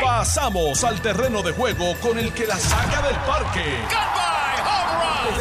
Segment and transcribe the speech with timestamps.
[0.00, 3.64] Pasamos al terreno de juego con el que la saca del parque.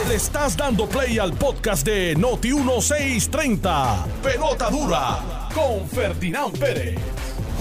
[0.08, 4.06] Le estás dando play al podcast de Noti 1630.
[4.24, 7.00] Pelota dura con Ferdinand Pérez.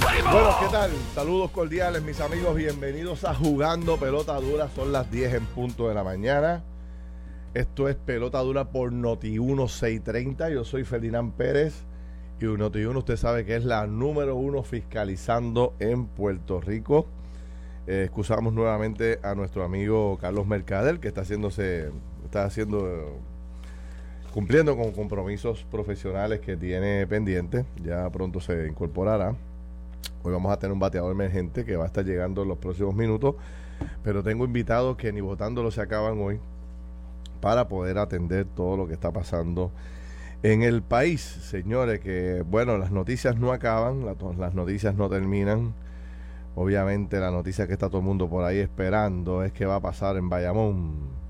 [0.00, 0.90] Bueno, ¿qué tal?
[1.14, 2.56] Saludos cordiales, mis amigos.
[2.56, 4.68] Bienvenidos a Jugando Pelota Dura.
[4.74, 6.64] Son las 10 en punto de la mañana.
[7.52, 10.50] Esto es Pelota Dura por Noti 1630.
[10.50, 11.84] Yo soy Ferdinand Pérez.
[12.40, 17.04] Y Noti 1 usted sabe que es la número uno fiscalizando en Puerto Rico.
[17.86, 21.90] Eh, excusamos nuevamente a nuestro amigo Carlos Mercader, que está haciéndose,
[22.24, 23.18] está haciendo,
[24.32, 27.66] cumpliendo con compromisos profesionales que tiene pendientes.
[27.84, 29.36] Ya pronto se incorporará.
[30.22, 32.94] Hoy vamos a tener un bateador emergente que va a estar llegando en los próximos
[32.94, 33.34] minutos.
[34.02, 36.40] Pero tengo invitados que ni votándolo se acaban hoy
[37.42, 39.70] para poder atender todo lo que está pasando
[40.42, 45.74] en el país, señores, que bueno, las noticias no acaban, las noticias no terminan.
[46.54, 49.80] Obviamente la noticia que está todo el mundo por ahí esperando es que va a
[49.80, 51.20] pasar en Bayamón.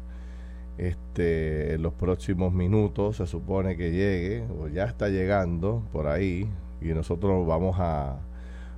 [0.79, 6.49] Este, en los próximos minutos se supone que llegue, o ya está llegando por ahí,
[6.81, 8.19] y nosotros vamos a...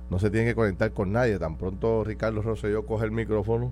[0.09, 3.71] No se tiene que conectar con nadie, tan pronto Ricardo Rosselló coge el micrófono,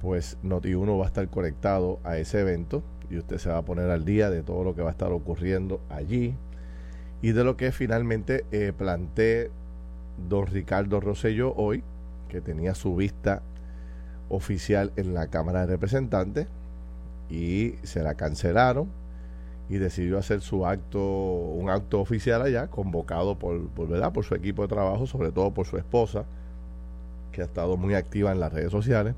[0.00, 3.90] pues Noti1 va a estar conectado a ese evento y usted se va a poner
[3.90, 6.34] al día de todo lo que va a estar ocurriendo allí
[7.22, 8.72] y de lo que finalmente eh,
[10.28, 11.82] don Ricardo Rosello hoy,
[12.28, 13.42] que tenía su vista
[14.28, 16.46] oficial en la Cámara de Representantes
[17.30, 18.88] y se la cancelaron
[19.68, 24.12] y decidió hacer su acto, un acto oficial allá, convocado por, ¿verdad?
[24.12, 26.24] por su equipo de trabajo, sobre todo por su esposa,
[27.32, 29.14] que ha estado muy activa en las redes sociales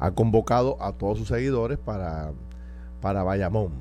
[0.00, 2.32] ha convocado a todos sus seguidores para,
[3.00, 3.72] para Bayamón.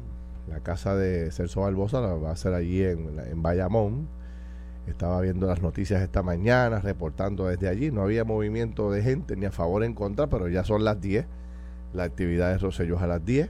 [0.48, 4.08] La casa de Celso Barbosa la va a hacer allí en, en Bayamón.
[4.88, 7.92] Estaba viendo las noticias esta mañana, reportando desde allí.
[7.92, 11.02] No había movimiento de gente ni a favor ni en contra, pero ya son las
[11.02, 11.26] 10.
[11.94, 13.50] La actividad de Rosellos a las 10.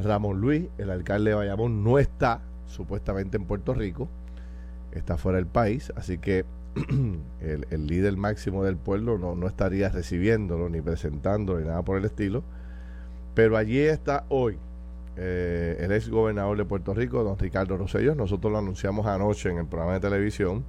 [0.00, 4.08] Ramón Luis, el alcalde de Bayamón, no está supuestamente en Puerto Rico.
[4.90, 5.92] Está fuera del país.
[5.96, 6.44] Así que
[7.40, 12.42] el, líder máximo del pueblo no, estaría recibiéndolo, ni presentándolo, ni nada por el estilo.
[13.34, 14.58] Pero allí está hoy
[15.16, 18.14] eh, el ex gobernador de Puerto Rico, don Ricardo Rosselló.
[18.14, 20.64] Nosotros lo anunciamos anoche en el programa de televisión,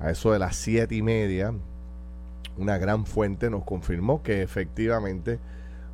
[0.00, 1.52] a eso de las siete y media.
[2.58, 5.38] Una gran fuente nos confirmó que efectivamente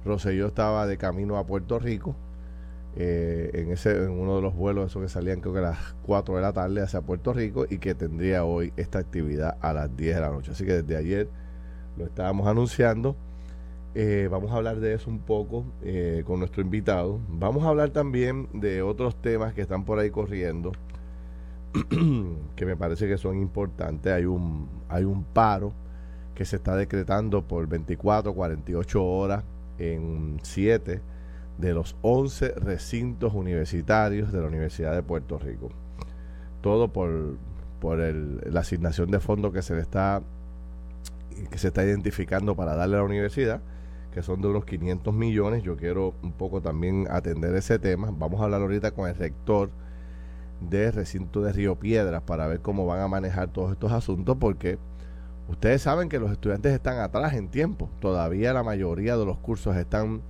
[0.04, 2.14] Rosselló estaba de camino a Puerto Rico
[2.94, 5.94] eh, en, ese, en uno de los vuelos esos que salían creo que a las
[6.02, 9.96] 4 de la tarde hacia Puerto Rico y que tendría hoy esta actividad a las
[9.96, 10.50] 10 de la noche.
[10.50, 11.28] Así que desde ayer
[11.96, 13.16] lo estábamos anunciando.
[13.94, 17.18] Eh, vamos a hablar de eso un poco eh, con nuestro invitado.
[17.28, 20.72] Vamos a hablar también de otros temas que están por ahí corriendo
[22.56, 24.12] que me parece que son importantes.
[24.12, 25.72] Hay un, hay un paro
[26.34, 29.44] que se está decretando por 24, 48 horas
[29.78, 31.00] en 7
[31.58, 35.70] de los 11 recintos universitarios de la Universidad de Puerto Rico.
[36.60, 37.36] Todo por,
[37.80, 40.22] por la asignación de fondos que se le está
[41.50, 43.60] que se está identificando para darle a la universidad,
[44.12, 45.62] que son de unos 500 millones.
[45.62, 48.10] Yo quiero un poco también atender ese tema.
[48.12, 49.70] Vamos a hablar ahorita con el rector
[50.60, 54.78] del recinto de Río Piedras para ver cómo van a manejar todos estos asuntos, porque
[55.48, 57.90] ustedes saben que los estudiantes están atrás en tiempo.
[58.00, 60.22] Todavía la mayoría de los cursos están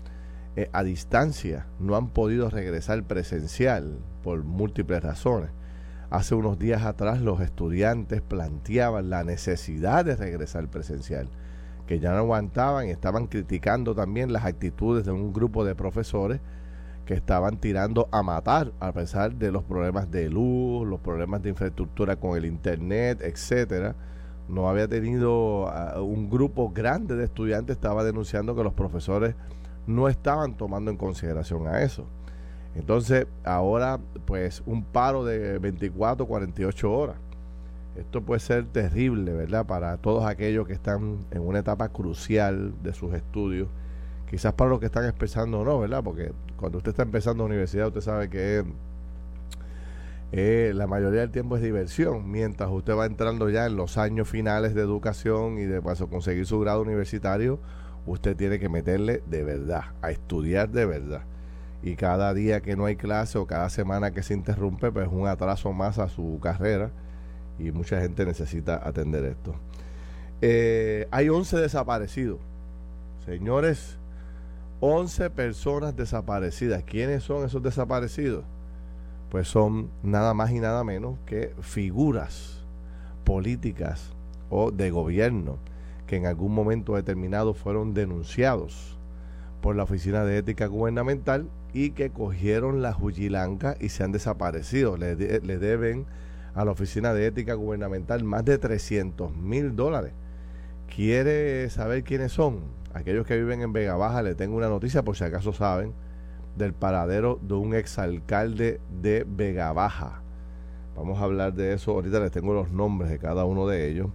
[0.54, 5.50] eh, a distancia no han podido regresar presencial por múltiples razones.
[6.10, 11.28] Hace unos días atrás los estudiantes planteaban la necesidad de regresar presencial,
[11.86, 16.40] que ya no aguantaban y estaban criticando también las actitudes de un grupo de profesores
[17.06, 21.48] que estaban tirando a matar a pesar de los problemas de luz, los problemas de
[21.48, 23.96] infraestructura con el internet, etcétera.
[24.48, 29.34] No había tenido ah, un grupo grande de estudiantes estaba denunciando que los profesores
[29.86, 32.06] no estaban tomando en consideración a eso.
[32.74, 37.16] Entonces, ahora, pues, un paro de 24, 48 horas.
[37.96, 39.66] Esto puede ser terrible, ¿verdad?
[39.66, 43.68] Para todos aquellos que están en una etapa crucial de sus estudios.
[44.30, 46.02] Quizás para los que están empezando no, ¿verdad?
[46.02, 48.64] Porque cuando usted está empezando universidad, usted sabe que
[50.32, 52.30] eh, la mayoría del tiempo es diversión.
[52.30, 56.46] Mientras usted va entrando ya en los años finales de educación y de paso conseguir
[56.46, 57.60] su grado universitario,
[58.06, 61.22] usted tiene que meterle de verdad, a estudiar de verdad.
[61.82, 65.12] Y cada día que no hay clase o cada semana que se interrumpe, pues es
[65.12, 66.90] un atraso más a su carrera
[67.58, 69.54] y mucha gente necesita atender esto.
[70.40, 72.38] Eh, hay 11 desaparecidos.
[73.24, 73.98] Señores,
[74.80, 76.82] 11 personas desaparecidas.
[76.84, 78.44] ¿Quiénes son esos desaparecidos?
[79.30, 82.64] Pues son nada más y nada menos que figuras
[83.24, 84.12] políticas
[84.50, 85.58] o de gobierno
[86.12, 88.98] que en algún momento determinado fueron denunciados
[89.62, 94.98] por la Oficina de Ética Gubernamental y que cogieron la Jujilanca y se han desaparecido.
[94.98, 96.04] Le, le deben
[96.54, 100.12] a la Oficina de Ética Gubernamental más de 300 mil dólares.
[100.94, 102.60] ¿Quiere saber quiénes son?
[102.92, 105.94] Aquellos que viven en Vega Baja, le tengo una noticia por si acaso saben
[106.58, 110.20] del paradero de un exalcalde de Vega Baja.
[110.94, 114.10] Vamos a hablar de eso, ahorita les tengo los nombres de cada uno de ellos.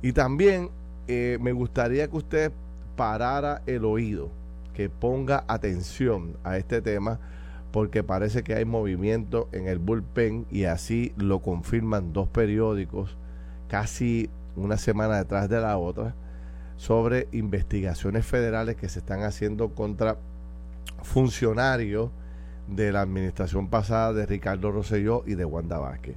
[0.00, 0.70] Y también
[1.08, 2.52] eh, me gustaría que usted
[2.96, 4.30] parara el oído,
[4.74, 7.20] que ponga atención a este tema,
[7.72, 13.16] porque parece que hay movimiento en el bullpen y así lo confirman dos periódicos
[13.68, 16.14] casi una semana detrás de la otra
[16.76, 20.18] sobre investigaciones federales que se están haciendo contra
[21.02, 22.10] funcionarios
[22.68, 26.16] de la administración pasada de Ricardo Rosselló y de Wanda Vázquez.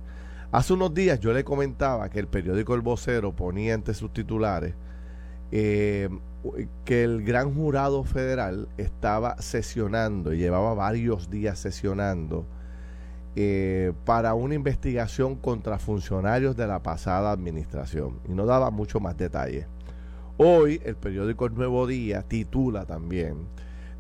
[0.52, 4.76] Hace unos días yo le comentaba que el periódico El Vocero ponía entre sus titulares
[5.52, 6.10] eh,
[6.86, 12.46] que el gran jurado federal estaba sesionando y llevaba varios días sesionando
[13.36, 19.18] eh, para una investigación contra funcionarios de la pasada administración y no daba mucho más
[19.18, 19.68] detalle.
[20.38, 23.48] Hoy el periódico El Nuevo Día titula también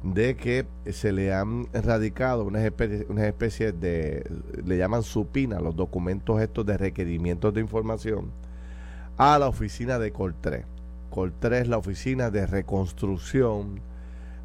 [0.03, 4.29] de que se le han radicado unas especies una especie de,
[4.65, 8.31] le llaman supina, los documentos estos de requerimientos de información,
[9.17, 10.65] a la oficina de Coltré.
[11.09, 13.81] Coltré es la oficina de reconstrucción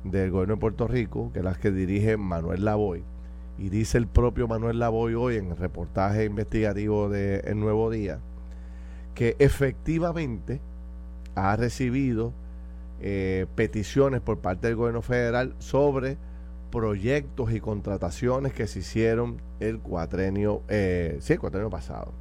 [0.05, 3.05] del gobierno de Puerto Rico, que es la que dirige Manuel Lavoy.
[3.59, 8.19] Y dice el propio Manuel Lavoy hoy en el reportaje investigativo de El Nuevo Día,
[9.15, 10.61] que efectivamente
[11.35, 12.33] ha recibido
[13.03, 16.17] eh, peticiones por parte del gobierno federal sobre
[16.71, 22.13] proyectos y contrataciones que se hicieron el cuatrenio, eh, sí, el cuatrenio pasado,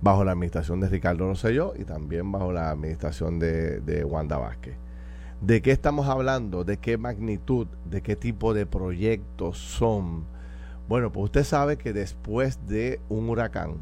[0.00, 4.74] bajo la administración de Ricardo Rosselló y también bajo la administración de, de Wanda Vázquez.
[5.40, 6.64] ¿De qué estamos hablando?
[6.64, 7.66] ¿De qué magnitud?
[7.84, 10.24] ¿De qué tipo de proyectos son?
[10.88, 13.74] Bueno, pues usted sabe que después de un huracán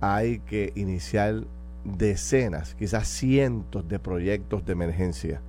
[0.00, 1.44] hay que iniciar
[1.84, 5.42] decenas, quizás cientos de proyectos de emergencia.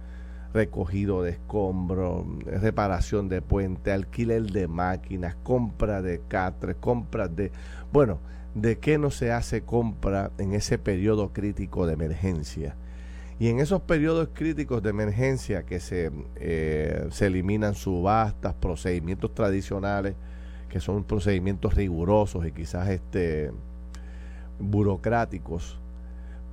[0.53, 7.51] Recogido de escombros, reparación de puente, alquiler de máquinas, compra de catres, compra de...
[7.91, 8.19] Bueno,
[8.53, 12.75] ¿de qué no se hace compra en ese periodo crítico de emergencia?
[13.39, 20.15] Y en esos periodos críticos de emergencia que se, eh, se eliminan subastas, procedimientos tradicionales,
[20.69, 23.51] que son procedimientos rigurosos y quizás este,
[24.59, 25.79] burocráticos,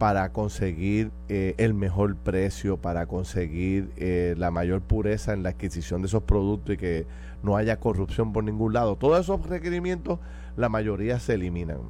[0.01, 6.01] para conseguir eh, el mejor precio, para conseguir eh, la mayor pureza en la adquisición
[6.01, 7.07] de esos productos y que
[7.43, 8.97] no haya corrupción por ningún lado.
[8.97, 10.19] Todos esos requerimientos,
[10.57, 11.81] la mayoría se eliminan.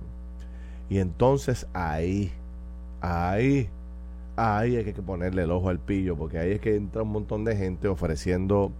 [0.89, 2.33] Y entonces ahí,
[3.01, 3.69] ahí,
[4.35, 7.45] ahí hay que ponerle el ojo al pillo, porque ahí es que entra un montón
[7.45, 8.73] de gente ofreciendo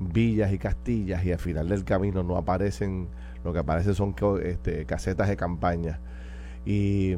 [0.00, 3.06] villas y castillas y al final del camino no aparecen,
[3.44, 6.00] lo que aparece son este, casetas de campaña
[6.64, 7.16] y,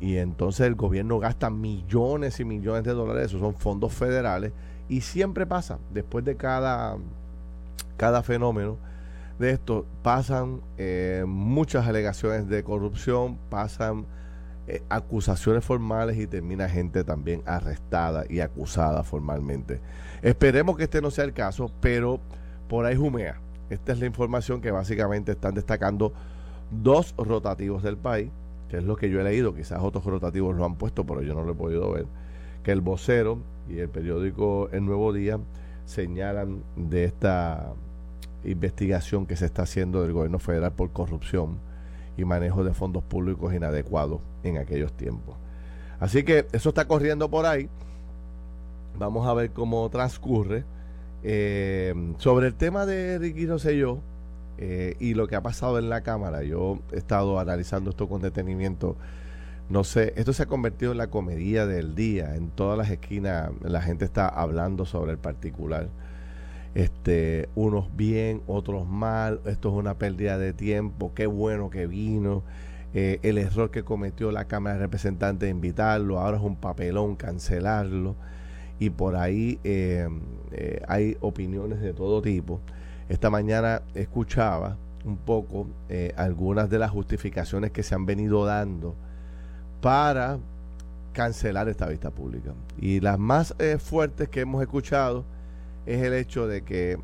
[0.00, 4.52] entonces el gobierno gasta millones y millones de dólares, esos son fondos federales,
[4.88, 6.96] y siempre pasa, después de cada,
[7.96, 8.78] cada fenómeno
[9.38, 14.06] de esto, pasan eh, muchas alegaciones de corrupción, pasan
[14.68, 19.80] eh, acusaciones formales y termina gente también arrestada y acusada formalmente.
[20.22, 22.20] Esperemos que este no sea el caso, pero
[22.68, 23.40] por ahí jumea.
[23.68, 26.12] Esta es la información que básicamente están destacando
[26.70, 28.30] dos rotativos del país
[28.68, 31.34] que es lo que yo he leído, quizás otros rotativos lo han puesto, pero yo
[31.34, 32.06] no lo he podido ver,
[32.62, 35.38] que el vocero y el periódico El Nuevo Día
[35.84, 37.72] señalan de esta
[38.44, 41.58] investigación que se está haciendo del gobierno federal por corrupción
[42.16, 45.36] y manejo de fondos públicos inadecuados en aquellos tiempos.
[46.00, 47.68] Así que eso está corriendo por ahí.
[48.98, 50.64] Vamos a ver cómo transcurre.
[51.22, 54.00] Eh, sobre el tema de Ricky Rosselló,
[54.58, 58.22] eh, y lo que ha pasado en la Cámara, yo he estado analizando esto con
[58.22, 58.96] detenimiento.
[59.68, 62.36] No sé, esto se ha convertido en la comedia del día.
[62.36, 65.88] En todas las esquinas la gente está hablando sobre el particular.
[66.74, 69.40] Este, unos bien, otros mal.
[69.46, 71.12] Esto es una pérdida de tiempo.
[71.14, 72.44] Qué bueno que vino.
[72.94, 76.20] Eh, el error que cometió la Cámara de Representantes de invitarlo.
[76.20, 78.14] Ahora es un papelón cancelarlo.
[78.78, 80.08] Y por ahí eh,
[80.86, 82.60] hay opiniones de todo tipo.
[83.08, 88.96] Esta mañana escuchaba un poco eh, algunas de las justificaciones que se han venido dando
[89.80, 90.38] para
[91.12, 92.52] cancelar esta vista pública.
[92.78, 95.24] Y las más eh, fuertes que hemos escuchado
[95.86, 96.98] es el hecho de que,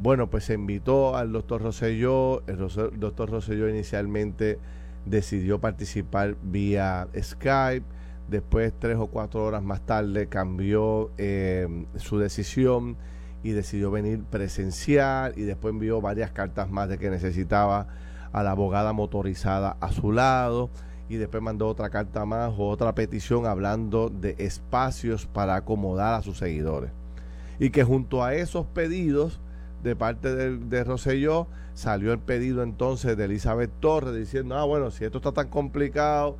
[0.00, 2.58] bueno, pues se invitó al doctor Rosselló, el
[2.98, 4.58] doctor Rosselló inicialmente
[5.06, 7.86] decidió participar vía Skype.
[8.28, 12.96] Después, tres o cuatro horas más tarde, cambió eh, su decisión
[13.42, 17.88] y decidió venir presencial y después envió varias cartas más de que necesitaba
[18.32, 20.70] a la abogada motorizada a su lado
[21.08, 26.22] y después mandó otra carta más o otra petición hablando de espacios para acomodar a
[26.22, 26.90] sus seguidores.
[27.58, 29.40] Y que junto a esos pedidos
[29.82, 34.90] de parte de, de Rosselló salió el pedido entonces de Elizabeth Torres diciendo, ah, bueno,
[34.90, 36.36] si esto está tan complicado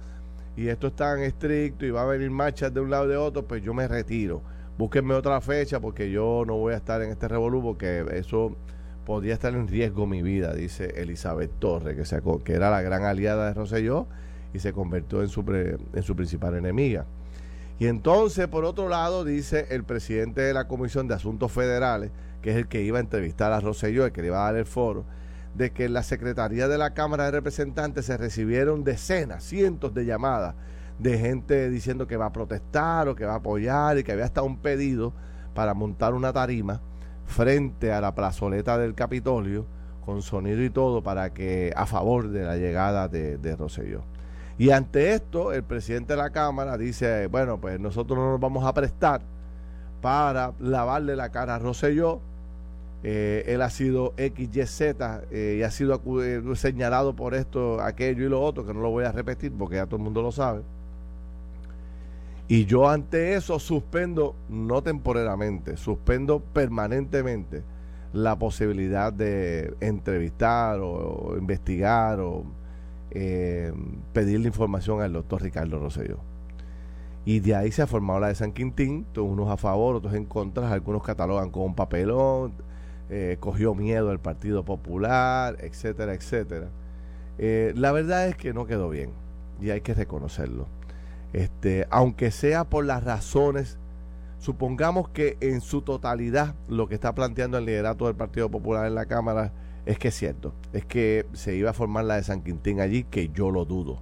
[0.56, 3.16] y esto es tan estricto y va a venir marchas de un lado y de
[3.16, 4.42] otro, pues yo me retiro.
[4.78, 8.56] Búsquenme otra fecha porque yo no voy a estar en este revolú porque eso
[9.04, 13.48] podría estar en riesgo mi vida, dice Elizabeth Torres, que, que era la gran aliada
[13.48, 14.06] de Rosselló
[14.54, 15.40] y se convirtió en su,
[15.92, 17.06] en su principal enemiga.
[17.78, 22.10] Y entonces, por otro lado, dice el presidente de la Comisión de Asuntos Federales,
[22.40, 24.56] que es el que iba a entrevistar a Rosselló, el que le iba a dar
[24.56, 25.04] el foro,
[25.54, 30.06] de que en la Secretaría de la Cámara de Representantes se recibieron decenas, cientos de
[30.06, 30.54] llamadas
[31.02, 34.24] de gente diciendo que va a protestar o que va a apoyar y que había
[34.24, 35.12] hasta un pedido
[35.54, 36.80] para montar una tarima
[37.26, 39.66] frente a la plazoleta del Capitolio
[40.04, 44.02] con sonido y todo para que a favor de la llegada de, de Rosselló.
[44.58, 48.64] Y ante esto, el presidente de la Cámara dice, bueno, pues nosotros no nos vamos
[48.64, 49.22] a prestar
[50.00, 52.20] para lavarle la cara a Rosselló.
[53.04, 54.80] Eh, él ha sido XYZ
[55.30, 58.90] eh, y ha sido eh, señalado por esto, aquello y lo otro, que no lo
[58.90, 60.62] voy a repetir porque ya todo el mundo lo sabe.
[62.48, 67.62] Y yo ante eso suspendo, no temporalmente, suspendo permanentemente
[68.12, 72.44] la posibilidad de entrevistar o investigar o
[73.10, 73.72] eh,
[74.12, 76.18] pedirle información al doctor Ricardo Rosselló.
[77.24, 80.24] Y de ahí se ha formado la de San Quintín, unos a favor, otros en
[80.24, 82.54] contra, algunos catalogan con un papelón,
[83.10, 86.68] eh, cogió miedo el Partido Popular, etcétera, etcétera.
[87.38, 89.10] Eh, la verdad es que no quedó bien
[89.60, 90.66] y hay que reconocerlo.
[91.32, 93.78] Este, aunque sea por las razones,
[94.38, 98.94] supongamos que en su totalidad lo que está planteando el liderato del Partido Popular en
[98.94, 99.52] la Cámara
[99.86, 103.04] es que es cierto, es que se iba a formar la de San Quintín allí,
[103.04, 104.00] que yo lo dudo,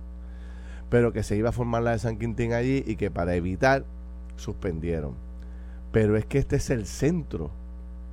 [0.90, 3.84] pero que se iba a formar la de San Quintín allí y que para evitar
[4.36, 5.14] suspendieron.
[5.92, 7.50] Pero es que este es el centro,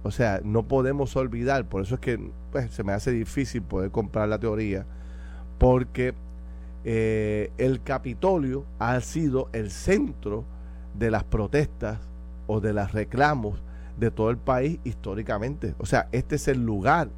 [0.04, 3.92] o sea, no podemos olvidar, por eso es que pues, se me hace difícil poder
[3.92, 4.86] comprar la teoría,
[5.58, 6.14] porque
[6.89, 10.46] eh, el Capitolio ha sido el centro
[10.94, 12.00] de las protestas
[12.48, 13.62] o de los reclamos
[13.98, 15.75] de todo el país históricamente.
[15.79, 17.10] O sea, este es el lugar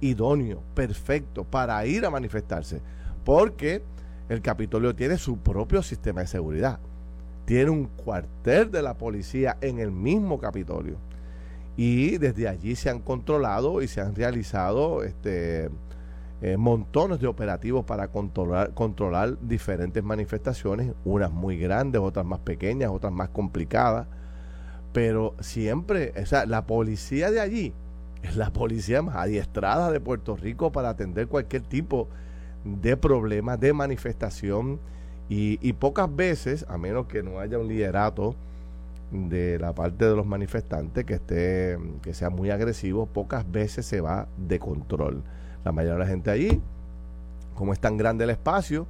[0.00, 2.80] idóneo, perfecto para ir a manifestarse,
[3.24, 3.82] porque
[4.28, 6.78] el Capitolio tiene su propio sistema de seguridad.
[7.44, 10.96] Tiene un cuartel de la policía en el mismo Capitolio.
[11.76, 15.70] Y desde allí se han controlado y se han realizado este,
[16.40, 22.90] eh, montones de operativos para controlar, controlar diferentes manifestaciones, unas muy grandes, otras más pequeñas,
[22.90, 24.06] otras más complicadas.
[24.92, 27.74] Pero siempre, o sea, la policía de allí
[28.22, 32.08] es la policía más adiestrada de Puerto Rico para atender cualquier tipo
[32.64, 34.80] de problema, de manifestación.
[35.30, 38.34] Y, pocas veces, a menos que no haya un liderato
[39.10, 44.00] de la parte de los manifestantes que esté que sea muy agresivo, pocas veces se
[44.00, 45.22] va de control.
[45.68, 46.62] La mayoría de la gente allí,
[47.54, 48.86] como es tan grande el espacio,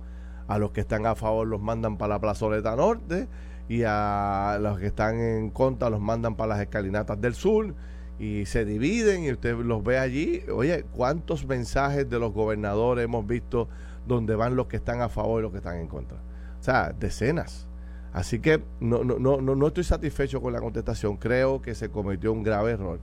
[0.47, 3.27] a los que están a favor los mandan para la plazoleta norte
[3.69, 7.75] y a los que están en contra los mandan para las escalinatas del sur
[8.21, 10.45] y se dividen y usted los ve allí.
[10.55, 13.69] Oye, ¿cuántos mensajes de los gobernadores hemos visto
[14.07, 16.19] donde van los que están a favor y los que están en contra?
[16.61, 17.67] O sea, decenas.
[18.13, 21.17] Así que no, no, no, no estoy satisfecho con la contestación.
[21.17, 23.01] Creo que se cometió un grave error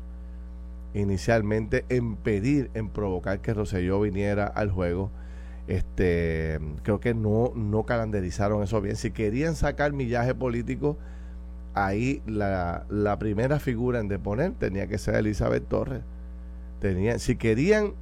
[0.95, 5.11] inicialmente en pedir, en provocar que Roselló viniera al juego.
[5.67, 8.95] Este, creo que no, no calendarizaron eso bien.
[8.95, 10.97] Si querían sacar millaje político,
[11.73, 16.01] ahí la, la primera figura en deponer tenía que ser Elizabeth Torres.
[16.79, 17.93] Tenían, si querían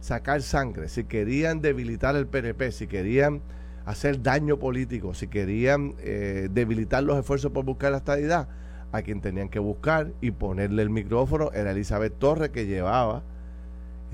[0.00, 3.40] sacar sangre, si querían debilitar el PNP, si querían
[3.86, 8.48] hacer daño político, si querían eh, debilitar los esfuerzos por buscar la estabilidad,
[8.92, 13.22] a quien tenían que buscar y ponerle el micrófono era Elizabeth Torres, que llevaba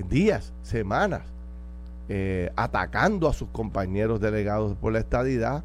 [0.09, 1.23] días, semanas,
[2.07, 5.63] eh, atacando a sus compañeros delegados por la estadidad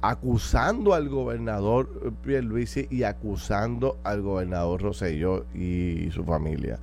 [0.00, 6.78] acusando al gobernador Pierluisi y acusando al gobernador Rosselló y su familia.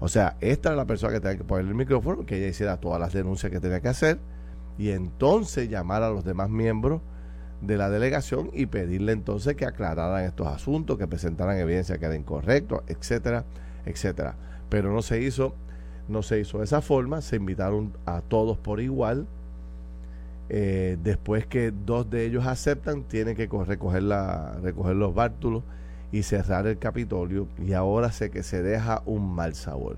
[0.00, 2.78] O sea, esta era la persona que tenía que poner el micrófono, que ella hiciera
[2.78, 4.18] todas las denuncias que tenía que hacer
[4.78, 7.00] y entonces llamar a los demás miembros
[7.66, 12.16] de la delegación y pedirle entonces que aclararan estos asuntos, que presentaran evidencia que era
[12.16, 13.44] incorrecto, etcétera,
[13.86, 14.36] etcétera.
[14.68, 15.54] Pero no se hizo,
[16.08, 19.26] no se hizo de esa forma, se invitaron a todos por igual
[20.48, 25.64] Eh, después que dos de ellos aceptan, tienen que recoger, la, recoger los bártulos
[26.12, 27.48] y cerrar el Capitolio.
[27.58, 29.96] Y ahora sé que se deja un mal sabor.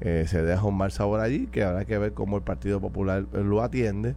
[0.00, 3.26] Eh, se deja un mal sabor allí, que habrá que ver cómo el Partido Popular
[3.32, 4.14] lo atiende.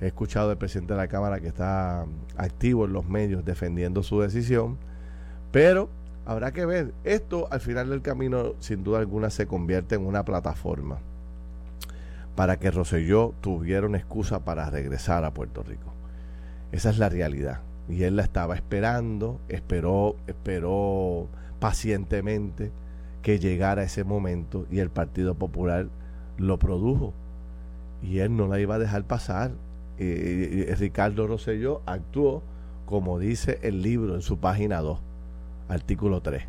[0.00, 2.04] He escuchado del presidente de la Cámara que está
[2.36, 4.76] activo en los medios defendiendo su decisión,
[5.52, 5.88] pero
[6.26, 6.92] habrá que ver.
[7.04, 10.98] Esto al final del camino, sin duda alguna, se convierte en una plataforma
[12.34, 15.92] para que Roselló tuviera una excusa para regresar a Puerto Rico.
[16.70, 17.60] Esa es la realidad.
[17.88, 22.70] Y él la estaba esperando, esperó, esperó pacientemente
[23.22, 25.88] que llegara ese momento y el Partido Popular
[26.36, 27.14] lo produjo.
[28.02, 29.52] Y él no la iba a dejar pasar.
[29.98, 32.42] Ricardo Rosselló actuó
[32.86, 34.98] como dice el libro en su página 2,
[35.68, 36.44] artículo 3.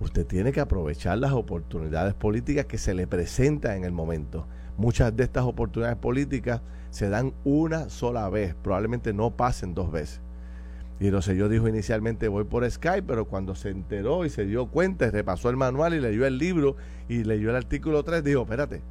[0.00, 4.46] Usted tiene que aprovechar las oportunidades políticas que se le presentan en el momento.
[4.78, 10.20] Muchas de estas oportunidades políticas se dan una sola vez, probablemente no pasen dos veces.
[11.00, 15.10] Y Rosselló dijo inicialmente voy por Skype, pero cuando se enteró y se dio cuenta
[15.10, 16.76] repasó el manual y leyó el libro
[17.08, 18.82] y leyó el artículo 3, dijo, espérate,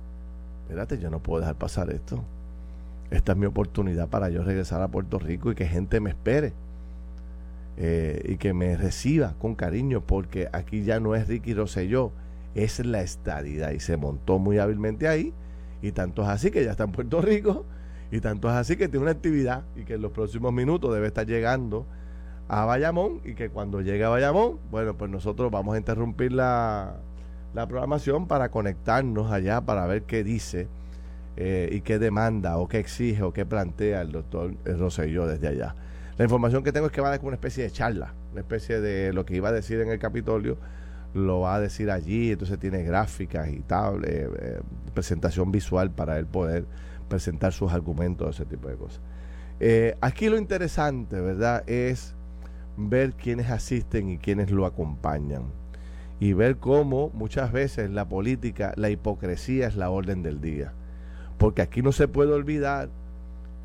[0.64, 2.24] espérate, yo no puedo dejar pasar esto.
[3.12, 6.54] Esta es mi oportunidad para yo regresar a Puerto Rico y que gente me espere.
[7.78, 12.12] Eh, y que me reciba con cariño, porque aquí ya no es Ricky Rosselló,
[12.54, 13.72] es la estadidad.
[13.72, 15.34] Y se montó muy hábilmente ahí,
[15.82, 17.66] y tanto es así que ya está en Puerto Rico,
[18.12, 21.08] y tanto es así que tiene una actividad y que en los próximos minutos debe
[21.08, 21.86] estar llegando
[22.48, 26.96] a Bayamón, y que cuando llegue a Bayamón, bueno, pues nosotros vamos a interrumpir la,
[27.54, 30.70] la programación para conectarnos allá para ver qué dice
[31.38, 35.76] eh, y qué demanda o qué exige o qué plantea el doctor Rosselló desde allá.
[36.18, 38.42] La información que tengo es que va a dar como una especie de charla, una
[38.42, 40.58] especie de lo que iba a decir en el Capitolio,
[41.14, 44.60] lo va a decir allí, entonces tiene gráficas y tal, eh, eh,
[44.94, 46.66] presentación visual para él poder
[47.08, 49.02] presentar sus argumentos, ese tipo de cosas.
[49.60, 52.16] Eh, aquí lo interesante, ¿verdad?, es
[52.78, 55.44] ver quiénes asisten y quiénes lo acompañan.
[56.20, 60.74] Y ver cómo muchas veces la política, la hipocresía es la orden del día.
[61.38, 62.90] Porque aquí no se puede olvidar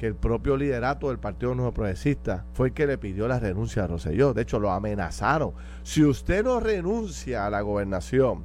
[0.01, 3.85] que el propio liderato del Partido Nuevo Progresista fue el que le pidió la renuncia
[3.85, 4.33] a Roselló.
[4.33, 5.53] De hecho, lo amenazaron.
[5.83, 8.43] Si usted no renuncia a la gobernación,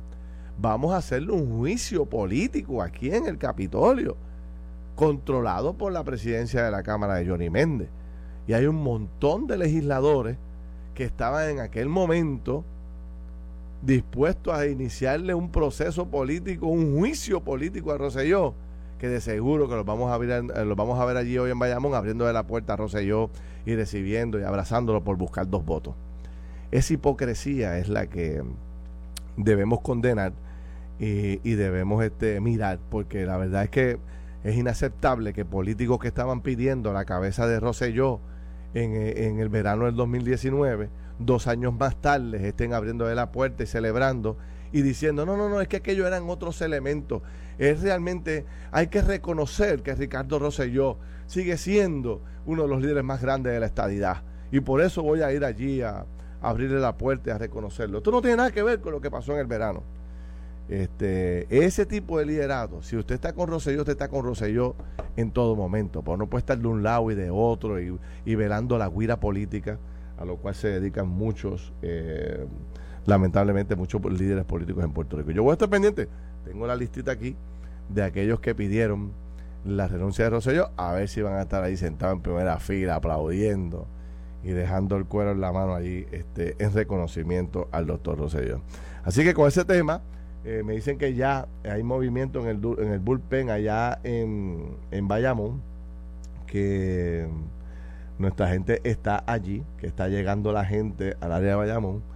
[0.60, 4.18] vamos a hacerle un juicio político aquí en el Capitolio,
[4.96, 7.90] controlado por la presidencia de la Cámara de Johnny Méndez.
[8.48, 10.38] Y hay un montón de legisladores
[10.94, 12.66] que estaban en aquel momento
[13.82, 18.56] dispuestos a iniciarle un proceso político, un juicio político a Roselló
[19.00, 21.52] que de seguro que los vamos a ver, eh, los vamos a ver allí hoy
[21.52, 23.30] en Bayamón abriendo de la puerta a Rosselló
[23.66, 25.96] y recibiendo y abrazándolo por buscar dos votos.
[26.72, 28.44] Esa hipocresía es la que
[29.38, 30.34] debemos condenar
[30.98, 33.98] y, debemos este, mirar, porque la verdad es que
[34.44, 38.20] es inaceptable que políticos que estaban pidiendo la cabeza de Rosselló
[38.74, 43.32] en, eh, en el verano del 2019, dos años más tarde estén abriendo de la
[43.32, 44.38] puerta y celebrando
[44.76, 47.22] y diciendo, no, no, no, es que aquellos eran otros elementos.
[47.58, 53.22] Es realmente, hay que reconocer que Ricardo Rosselló sigue siendo uno de los líderes más
[53.22, 54.24] grandes de la estadidad.
[54.52, 56.06] Y por eso voy a ir allí a,
[56.42, 58.00] abrirle la puerta y a reconocerlo.
[58.00, 59.82] Esto no tiene nada que ver con lo que pasó en el verano.
[60.68, 64.76] Este, ese tipo de liderazgo, si usted está con Rosselló, usted está con Rosselló
[65.16, 68.78] en todo momento, porque no puede estar de un lado y de otro y, velando
[68.78, 69.80] la guira política,
[70.18, 72.46] a lo cual se dedican muchos eh,
[73.06, 75.32] lamentablemente muchos líderes políticos en Puerto Rico.
[75.32, 76.08] Yo voy a estar pendiente,
[76.44, 77.36] tengo la listita aquí
[77.90, 79.12] de aquellos que pidieron
[79.64, 82.96] la renuncia de Rosselló, a ver si van a estar ahí sentados en primera fila
[82.96, 83.88] aplaudiendo
[84.44, 88.62] y dejando el cuero en la mano allí este, en reconocimiento al doctor Rosselló.
[89.04, 90.02] Así que con ese tema,
[90.44, 95.08] eh, me dicen que ya hay movimiento en el, en el bullpen allá en, en
[95.08, 95.62] Bayamón,
[96.46, 97.28] que
[98.20, 102.15] nuestra gente está allí, que está llegando la gente al área de Bayamón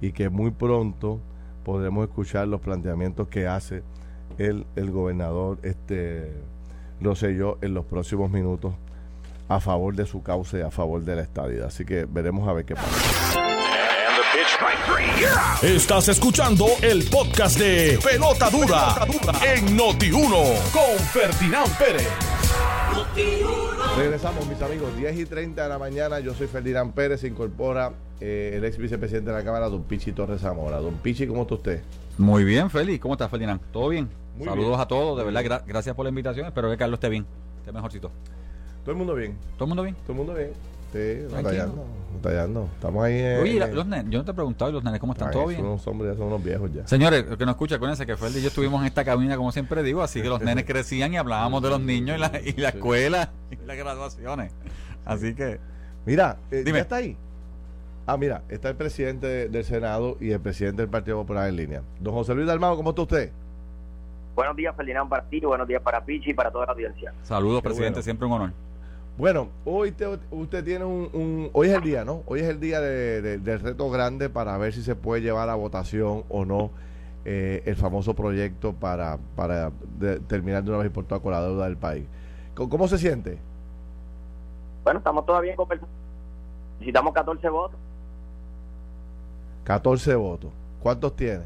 [0.00, 1.20] y que muy pronto
[1.64, 3.82] podremos escuchar los planteamientos que hace
[4.38, 6.32] el, el gobernador este
[7.00, 8.74] yo en los próximos minutos
[9.48, 11.66] a favor de su causa y a favor de la estadía.
[11.66, 13.40] Así que veremos a ver qué pasa.
[15.62, 18.94] Estás escuchando el podcast de Pelota Dura,
[19.44, 22.08] en Noti1 con Ferdinand Pérez.
[23.96, 26.20] Regresamos, mis amigos, 10 y 30 de la mañana.
[26.20, 27.20] Yo soy Ferdinand Pérez.
[27.20, 30.78] Se incorpora eh, el ex vicepresidente de la Cámara, don Pichi Torres Zamora.
[30.78, 31.82] Don Pichi, ¿cómo está usted?
[32.16, 33.00] Muy bien, Félix.
[33.00, 33.60] ¿Cómo estás, Ferdinand?
[33.72, 34.08] ¿Todo bien?
[34.42, 35.18] Saludos a todos.
[35.18, 36.46] De verdad, gracias por la invitación.
[36.46, 37.26] Espero que Carlos esté bien.
[37.58, 38.10] Esté mejorcito.
[38.84, 39.36] Todo el mundo bien.
[39.56, 39.94] ¿Todo el mundo bien?
[40.06, 40.52] Todo el mundo bien.
[40.92, 42.68] Sí, batallando, batallando.
[42.74, 43.40] Estamos ahí en...
[43.40, 45.30] Oye, los nenes, yo no te he preguntado, los nenes cómo están?
[45.30, 45.60] ¿Todo bien?
[45.60, 46.86] Son unos hombres, ya son unos viejos ya.
[46.86, 49.52] Señores, lo que nos escucha, acuérdense que Fred y yo estuvimos en esta cabina, como
[49.52, 52.52] siempre digo, así que los nenes crecían y hablábamos de los niños y la, y
[52.60, 54.52] la escuela y las graduaciones.
[55.04, 55.60] Así que...
[56.06, 56.78] Mira, eh, Dime.
[56.78, 57.16] ¿ya está ahí?
[58.06, 61.82] Ah, mira, está el presidente del Senado y el presidente del Partido Popular en línea.
[62.00, 63.30] Don José Luis Dalmado, ¿cómo está usted?
[64.34, 67.12] Buenos días, Ferdinand para ti, buenos días para Pichi y para toda la audiencia.
[67.22, 68.52] Saludos, presidente, siempre un honor.
[69.20, 69.94] Bueno, hoy
[70.30, 72.22] usted tiene un, Hoy es el día, ¿no?
[72.24, 76.24] Hoy es el día del reto grande para ver si se puede llevar a votación
[76.30, 76.70] o no
[77.26, 79.72] eh, el famoso proyecto para, para
[80.26, 82.06] terminar de una vez y por todas con la deuda del país.
[82.54, 83.38] ¿Cómo, se siente?
[84.84, 85.94] Bueno, estamos todavía en conversación.
[86.78, 87.78] Necesitamos 14 votos.
[89.64, 90.50] 14 votos.
[90.82, 91.44] ¿Cuántos tiene?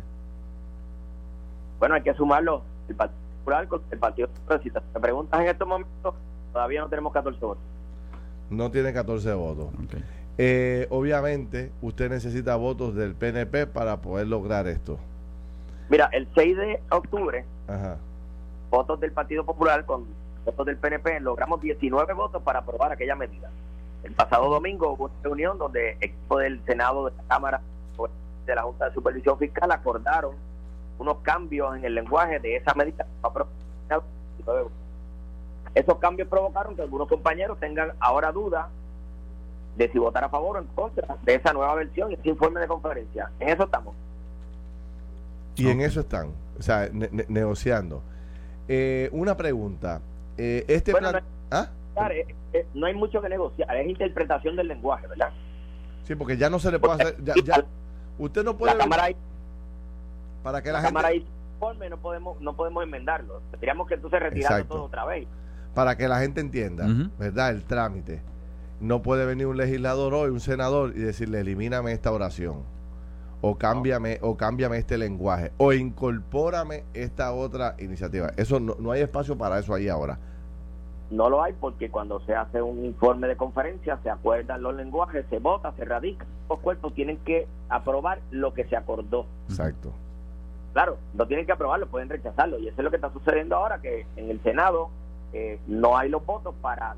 [1.80, 4.78] Bueno, hay que sumarlo el Partido Popular con el Partido Progresista.
[4.78, 6.14] Si te preguntas en estos momentos,
[6.54, 7.62] todavía no tenemos 14 votos.
[8.48, 9.66] No tiene 14 votos.
[10.38, 14.98] Eh, obviamente, usted necesita votos del PNP para poder lograr esto.
[15.88, 17.44] Mira, el 6 de octubre,
[18.70, 20.06] votos del Partido Popular con
[20.44, 23.50] votos del PNP, logramos 19 votos para aprobar aquella medida.
[24.04, 27.60] El pasado domingo hubo una reunión donde el equipo del Senado, de la Cámara,
[28.46, 30.34] de la Junta de Supervisión Fiscal acordaron
[30.98, 33.06] unos cambios en el lenguaje de esa medida.
[35.74, 38.66] Esos cambios provocaron que algunos compañeros tengan ahora dudas
[39.76, 42.60] de si votar a favor o en contra de esa nueva versión y ese informe
[42.60, 43.30] de conferencia.
[43.40, 43.94] En eso estamos.
[45.56, 46.88] Y en eso están, o sea,
[47.28, 48.02] negociando.
[48.68, 50.00] Eh, una pregunta.
[50.36, 51.22] Eh, este plan...
[51.50, 51.68] ¿Ah?
[52.52, 55.30] Eh, no hay mucho que negociar, es interpretación del lenguaje, ¿verdad?
[56.04, 57.16] Sí, porque ya no se le puede hacer.
[57.22, 57.64] Ya,
[58.18, 58.74] usted no puede.
[58.74, 59.08] La cámara
[60.42, 63.40] para que la, la cámara informe, no podemos, no podemos enmendarlo.
[63.50, 65.26] Tendríamos que entonces retirarlo todo otra vez.
[65.74, 66.86] Para que la gente entienda,
[67.18, 67.50] ¿verdad?
[67.50, 68.22] El trámite.
[68.80, 72.62] No puede venir un legislador hoy, un senador, y decirle, elimíname esta oración.
[73.40, 75.52] O cámbiame, o cámbiame este lenguaje.
[75.58, 78.30] O incorpórame esta otra iniciativa.
[78.36, 80.18] Eso no, no hay espacio para eso ahí ahora.
[81.10, 85.26] No lo hay porque cuando se hace un informe de conferencia se acuerdan los lenguajes,
[85.28, 86.24] se vota, se radica.
[86.48, 89.26] Los cuerpos tienen que aprobar lo que se acordó.
[89.48, 89.92] Exacto.
[90.72, 92.58] Claro, no tienen que aprobarlo, pueden rechazarlo.
[92.58, 94.88] Y eso es lo que está sucediendo ahora, que en el Senado
[95.34, 96.94] eh, no hay los votos para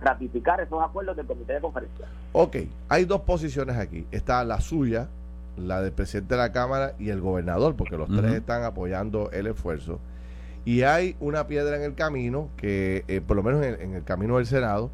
[0.00, 2.06] ratificar esos acuerdos del comité de conferencia.
[2.32, 2.56] Ok,
[2.88, 4.06] hay dos posiciones aquí.
[4.10, 5.08] Está la suya,
[5.56, 9.46] la del presidente de la Cámara y el gobernador, porque los tres están apoyando el
[9.46, 9.98] esfuerzo.
[10.64, 14.36] Y hay una piedra en el camino, que eh, por lo menos en, el camino
[14.36, 14.90] del Senado,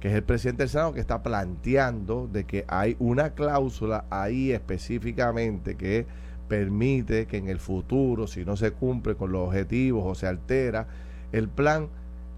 [0.00, 4.52] que es el presidente del Senado que está planteando de que hay una cláusula ahí
[4.52, 6.06] específicamente que
[6.48, 10.86] permite que en el futuro, si no se cumple con los objetivos o se altera
[11.32, 11.88] el plan,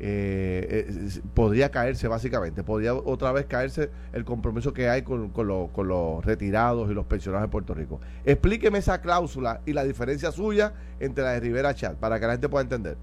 [0.02, 5.46] eh, eh, podría caerse básicamente, podría otra vez caerse el compromiso que hay con, con,
[5.46, 8.00] los retirados y los pensionados de Puerto Rico.
[8.24, 12.32] Explíqueme esa cláusula y la diferencia suya entre la de Rivera Chat para que la
[12.32, 12.96] gente pueda entender.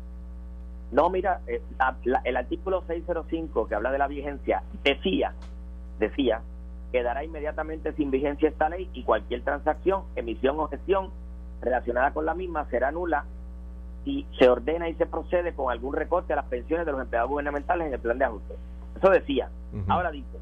[0.92, 1.62] No, mira, eh,
[2.24, 5.34] el artículo 605 que habla de la vigencia decía,
[6.00, 6.42] decía,
[6.92, 11.12] quedará inmediatamente sin vigencia esta ley y cualquier transacción, emisión o gestión
[11.62, 13.26] relacionada con la misma será nula
[14.08, 17.30] si se ordena y se procede con algún recorte a las pensiones de los empleados
[17.30, 18.56] gubernamentales en el plan de ajuste.
[18.96, 19.50] Eso decía.
[19.90, 20.38] Ahora dice,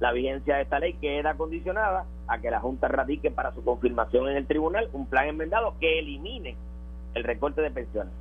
[0.00, 4.30] la vigencia de esta ley queda condicionada a que la Junta radique para su confirmación
[4.30, 6.56] en el tribunal un plan enmendado que elimine
[7.12, 8.14] el recorte de pensiones.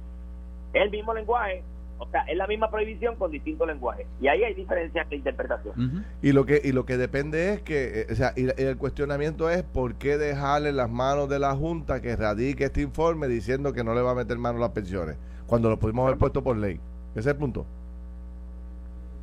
[0.73, 1.63] Es el mismo lenguaje,
[1.97, 4.07] o sea, es la misma prohibición con distintos lenguajes.
[4.19, 6.05] Y ahí hay diferencias de interpretación.
[6.21, 9.49] Y lo que y lo que depende es que, eh, o sea, y, el cuestionamiento
[9.49, 13.83] es por qué dejarle las manos de la Junta que radique este informe diciendo que
[13.83, 16.57] no le va a meter mano a las pensiones, cuando lo pudimos haber puesto por
[16.57, 16.79] ley.
[17.11, 17.65] Ese es el punto.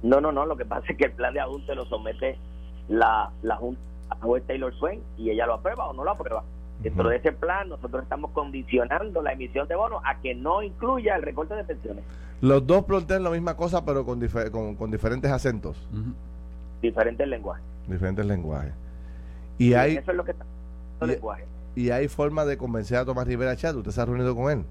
[0.02, 0.46] No, no, no.
[0.46, 2.38] Lo que pasa es que el plan de ajuste lo somete
[2.88, 3.80] la, la Junta
[4.10, 6.44] a juez Taylor Swain y ella lo aprueba o no lo aprueba.
[6.82, 11.16] Dentro de ese plan, nosotros estamos condicionando la emisión de bonos a que no incluya
[11.16, 12.04] el recorte de pensiones.
[12.40, 14.18] Los dos plantean la misma cosa, pero con,
[14.76, 15.86] con, diferentes acentos.
[16.80, 17.64] Diferentes lenguajes.
[17.86, 18.72] Diferentes lenguajes.
[19.58, 19.96] Y, hay.
[19.96, 20.46] Eso es lo que está.
[21.76, 23.76] Y, y hay forma de convencer a Tomás Rivera Chat.
[23.76, 24.64] ¿Usted se ha reunido con él?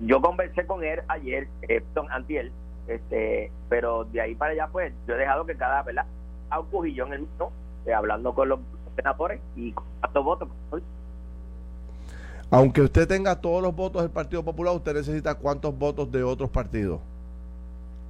[0.00, 2.52] Yo conversé con él ayer, eh, antiel,
[2.88, 6.06] este, pero de ahí para allá, pues, yo he dejado que cada, ¿verdad?
[6.50, 7.52] A un en el mismo,
[7.86, 8.60] eh, hablando con los
[8.96, 10.48] senadores y cuatro votos.
[12.50, 16.50] Aunque usted tenga todos los votos del Partido Popular, usted necesita cuántos votos de otros
[16.50, 17.00] partidos.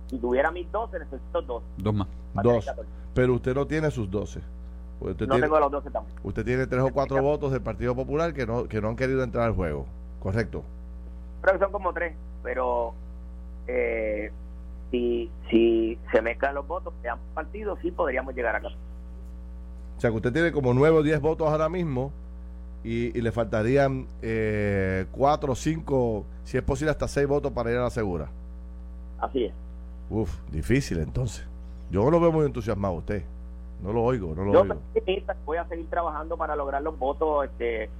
[0.08, 1.62] Si tuviera mis 12, necesito dos.
[1.78, 2.08] Dos más.
[2.42, 2.70] Dos.
[3.14, 4.40] Pero usted no tiene sus 12.
[5.00, 6.28] Usted no tengo los 12 tampoco.
[6.28, 9.22] Usted tiene tres o cuatro votos del Partido Popular que no, que no han querido
[9.22, 9.86] entrar al juego.
[10.20, 10.62] ¿Correcto?
[11.42, 12.94] Creo que son como tres, pero
[13.66, 14.32] eh,
[14.90, 18.68] si, si se mezclan los votos de ambos partidos, sí podríamos llegar acá.
[19.96, 22.12] O sea que usted tiene como 9 o 10 votos ahora mismo
[22.82, 27.78] y, le faltarían eh, 4 o 5, si es posible, hasta 6 votos para ir
[27.78, 28.28] a la segura.
[29.18, 29.52] Así es.
[30.10, 31.46] Uf, difícil entonces.
[31.90, 33.24] Yo no lo veo muy entusiasmado usted.
[33.82, 34.76] No lo oigo, no lo oigo.
[35.44, 37.90] voy a seguir trabajando para lograr los votos, este.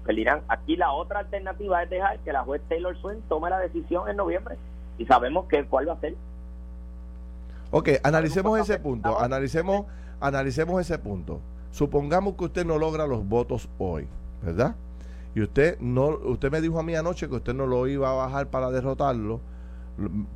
[0.49, 4.17] Aquí la otra alternativa es dejar que la juez Taylor Swain tome la decisión en
[4.17, 4.57] noviembre
[4.99, 6.15] y sabemos que cuál va a ser.
[7.71, 9.87] Ok, analicemos ese punto, analicemos,
[10.21, 11.41] analicemos ese punto.
[11.75, 14.07] Supongamos que usted no logra los votos hoy,
[14.45, 14.77] ¿verdad?
[15.35, 18.15] Y usted no, usted me dijo a mí anoche que usted no lo iba a
[18.15, 19.41] bajar para derrotarlo,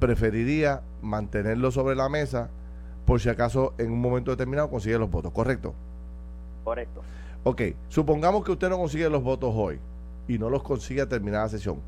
[0.01, 2.51] preferiría mantenerlo sobre la mesa
[3.07, 5.75] por si acaso en un momento determinado consigue los votos, ¿correcto?
[6.65, 7.03] Correcto.
[7.45, 9.79] Ok, supongamos que usted no consigue los votos hoy
[10.27, 11.81] y no los consigue a terminar la sesión.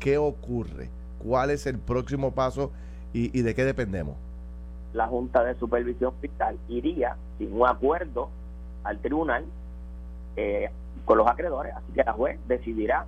[0.00, 0.90] ¿Qué ocurre?
[1.20, 2.72] ¿Cuál es el próximo paso
[3.12, 4.16] y, de qué dependemos?
[4.94, 8.30] La Junta de Supervisión Fiscal iría sin un acuerdo
[8.86, 9.44] al tribunal
[10.36, 10.70] eh,
[11.04, 13.06] con los acreedores, así que la juez decidirá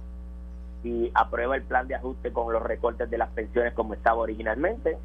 [0.83, 4.97] si aprueba el plan de ajuste con los recortes de las pensiones como estaba originalmente,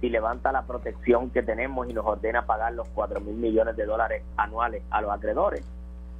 [0.00, 3.86] si levanta la protección que tenemos y nos ordena pagar los 4 mil millones de
[3.86, 5.64] dólares anuales a los acreedores.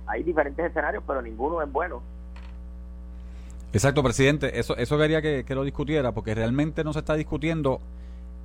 [0.06, 2.02] Hay diferentes escenarios, pero ninguno es bueno.
[3.72, 4.58] Exacto, presidente.
[4.58, 7.80] Eso, eso quería que, que lo discutiera, porque realmente no se está discutiendo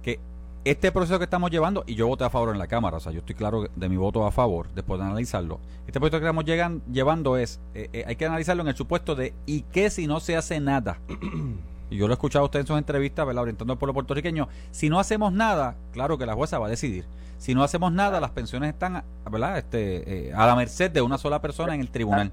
[0.01, 0.19] que
[0.69, 3.11] este proceso que estamos llevando, y yo voté a favor en la Cámara, o sea,
[3.11, 5.59] yo estoy claro de mi voto a favor después de analizarlo.
[5.85, 9.15] Este proceso que estamos llegan, llevando es, eh, eh, hay que analizarlo en el supuesto
[9.15, 10.99] de ¿y qué si no se hace nada?
[11.89, 13.43] y yo lo he escuchado a usted en sus entrevistas, ¿verdad?
[13.43, 17.05] orientando al pueblo puertorriqueño, si no hacemos nada, claro que la jueza va a decidir.
[17.37, 19.59] Si no hacemos nada, las pensiones están ¿verdad?
[19.59, 22.31] Este, eh, a la merced de una sola persona en el tribunal.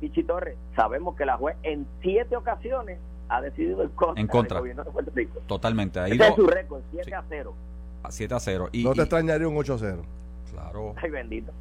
[0.00, 4.54] Pichi Torres, sabemos que la juez en siete ocasiones ha decidido en contra, en contra.
[4.56, 5.40] del gobierno de Puerto Rico.
[5.46, 6.00] Totalmente.
[6.00, 7.54] Ahí Ese es su récord, 7 a 0.
[8.02, 8.68] A 7 a 0.
[8.72, 10.02] Y, no te extrañaría un 8 a 0.
[10.52, 10.94] Claro.
[10.96, 11.52] Ay, bendito.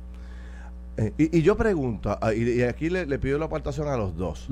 [0.97, 4.15] Eh, y, y, yo pregunto, ah, y, aquí le, le, pido la apartación a los
[4.15, 4.47] dos.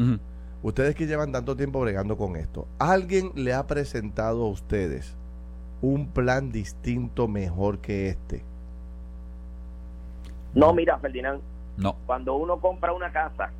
[0.63, 5.15] Ustedes que llevan tanto tiempo bregando con esto, ¿alguien le ha presentado a ustedes
[5.81, 8.43] un plan distinto mejor que este?
[10.53, 11.41] No, mira, Ferdinand.
[11.77, 11.95] No.
[12.05, 13.51] Cuando uno compra una casa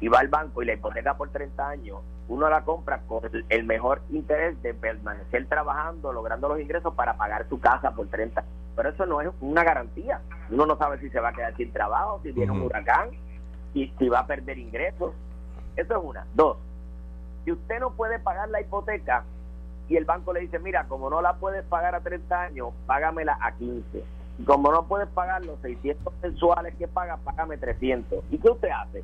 [0.00, 3.64] y va al banco y la hipoteca por 30 años, uno la compra con el
[3.64, 8.44] mejor interés de permanecer trabajando, logrando los ingresos para pagar su casa por 30
[8.76, 10.20] Pero eso no es una garantía.
[10.50, 13.10] Uno no sabe si se va a quedar sin trabajo, si viene un huracán,
[13.74, 15.12] y si va a perder ingresos.
[15.76, 16.26] Eso es una.
[16.34, 16.58] Dos,
[17.44, 19.24] si usted no puede pagar la hipoteca
[19.88, 23.38] y el banco le dice, mira, como no la puedes pagar a 30 años, págamela
[23.40, 24.04] a 15.
[24.38, 28.22] Y como no puedes pagar los 600 mensuales que paga, págame 300.
[28.30, 29.02] ¿Y qué usted hace?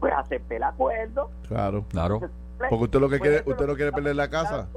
[0.00, 1.30] Pues acepte el acuerdo.
[1.46, 2.20] Claro, claro.
[2.58, 4.68] Porque usted lo que pues quiere, usted no quiere perder la casa.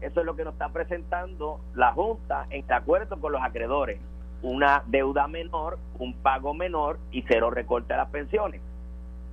[0.00, 4.00] Eso es lo que nos está presentando la Junta en acuerdo con los acreedores.
[4.42, 8.60] Una deuda menor, un pago menor y cero recorte a las pensiones.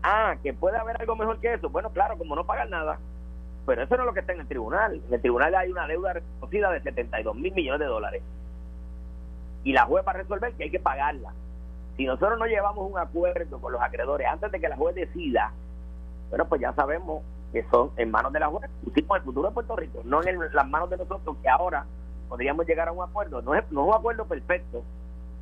[0.04, 1.70] Ah, que puede haber algo mejor que eso.
[1.70, 3.00] Bueno, claro, como no pagan nada.
[3.66, 5.02] Pero eso no es lo que está en el tribunal.
[5.08, 8.22] En el tribunal hay una deuda reconocida de 72 mil millones de dólares.
[9.64, 11.34] Y la juez va a resolver que hay que pagarla.
[12.00, 15.52] Si nosotros no llevamos un acuerdo con los acreedores antes de que la juez decida,
[16.30, 18.72] bueno, pues ya sabemos que son en manos de la juez.
[18.86, 21.86] Pusimos el futuro de Puerto Rico, no en las manos de nosotros, que ahora
[22.30, 23.42] podríamos llegar a un acuerdo.
[23.42, 24.82] No es, no es un acuerdo perfecto,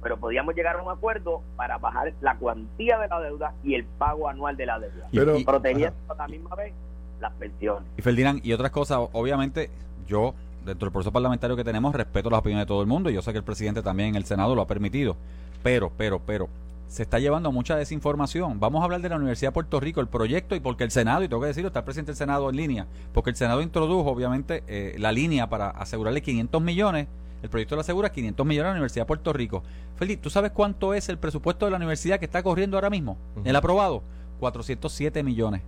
[0.01, 3.85] pero podíamos llegar a un acuerdo para bajar la cuantía de la deuda y el
[3.85, 5.09] pago anual de la deuda.
[5.11, 6.73] Pero, protegiendo a la misma vez
[7.19, 7.87] las pensiones.
[7.97, 9.69] Y Ferdinand, y otras cosas, obviamente
[10.07, 10.33] yo
[10.65, 13.21] dentro del proceso parlamentario que tenemos respeto las opiniones de todo el mundo y yo
[13.21, 15.15] sé que el presidente también en el Senado lo ha permitido.
[15.63, 16.49] Pero, pero, pero,
[16.87, 18.59] se está llevando mucha desinformación.
[18.59, 21.23] Vamos a hablar de la Universidad de Puerto Rico, el proyecto, y porque el Senado,
[21.23, 24.09] y tengo que decirlo, está el presidente del Senado en línea, porque el Senado introdujo,
[24.09, 27.07] obviamente, eh, la línea para asegurarle 500 millones
[27.43, 29.63] el proyecto lo asegura 500 millones a la Universidad de Puerto Rico.
[29.95, 33.17] Felipe, ¿tú sabes cuánto es el presupuesto de la universidad que está corriendo ahora mismo?
[33.43, 34.01] El aprobado,
[34.39, 35.61] 407 millones.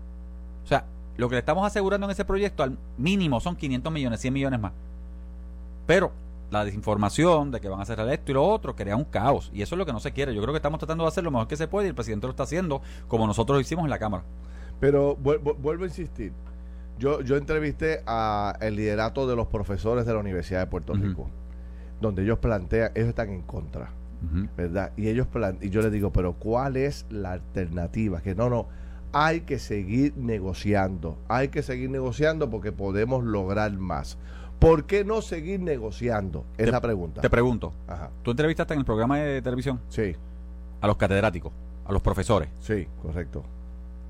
[0.63, 0.85] O sea,
[1.17, 4.59] lo que le estamos asegurando en ese proyecto al mínimo son 500 millones, 100 millones
[4.59, 4.71] más.
[5.85, 6.11] Pero
[6.51, 9.51] la desinformación de que van a hacer esto y lo otro crea un caos.
[9.53, 10.33] Y eso es lo que no se quiere.
[10.33, 12.27] Yo creo que estamos tratando de hacer lo mejor que se puede y el presidente
[12.27, 14.23] lo está haciendo como nosotros lo hicimos en la Cámara.
[14.79, 16.33] Pero vuelvo a insistir.
[16.97, 21.29] Yo, yo entrevisté a el liderato de los profesores de la Universidad de Puerto Rico
[22.01, 23.91] donde ellos plantean, ellos están en contra,
[24.57, 24.91] ¿verdad?
[24.97, 25.27] Y ellos
[25.61, 28.21] y yo les digo, pero ¿cuál es la alternativa?
[28.21, 28.67] Que no, no,
[29.11, 34.17] hay que seguir negociando, hay que seguir negociando porque podemos lograr más.
[34.59, 36.45] ¿Por qué no seguir negociando?
[36.57, 37.21] Es la pregunta.
[37.21, 37.73] Te pregunto,
[38.23, 39.79] ¿tú entrevistaste en el programa de televisión?
[39.87, 40.15] Sí.
[40.81, 41.53] A los catedráticos,
[41.85, 42.49] a los profesores.
[42.59, 43.43] Sí, correcto.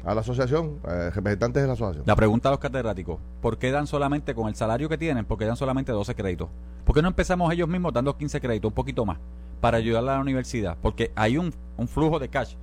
[0.04, 2.04] a la asociación, eh, representantes de la asociación.
[2.08, 5.38] La pregunta a los catedráticos, ¿por qué dan solamente, con el salario que tienen, por
[5.38, 6.50] qué dan solamente 12 créditos?
[6.86, 9.20] ¿Por qué no empezamos ellos mismos dando 15 créditos, un poquito más,
[9.60, 10.78] para ayudar a la universidad?
[10.82, 12.56] Porque hay un, un flujo de cash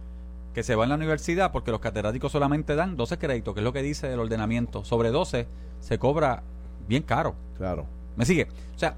[0.54, 3.64] que se va en la universidad porque los catedráticos solamente dan 12 créditos, que es
[3.64, 4.84] lo que dice el ordenamiento.
[4.84, 5.46] Sobre 12
[5.80, 6.42] se cobra
[6.88, 7.34] bien caro.
[7.56, 7.86] Claro.
[8.16, 8.46] ¿Me sigue?
[8.74, 8.94] O sea,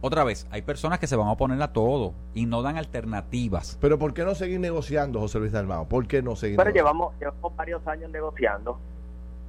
[0.00, 3.78] otra vez, hay personas que se van a oponer a todo y no dan alternativas.
[3.80, 5.86] Pero ¿por qué no seguir negociando, José Luis Dalmao?
[5.86, 8.78] ¿Por qué no seguir Pero llevamos, llevamos varios años negociando.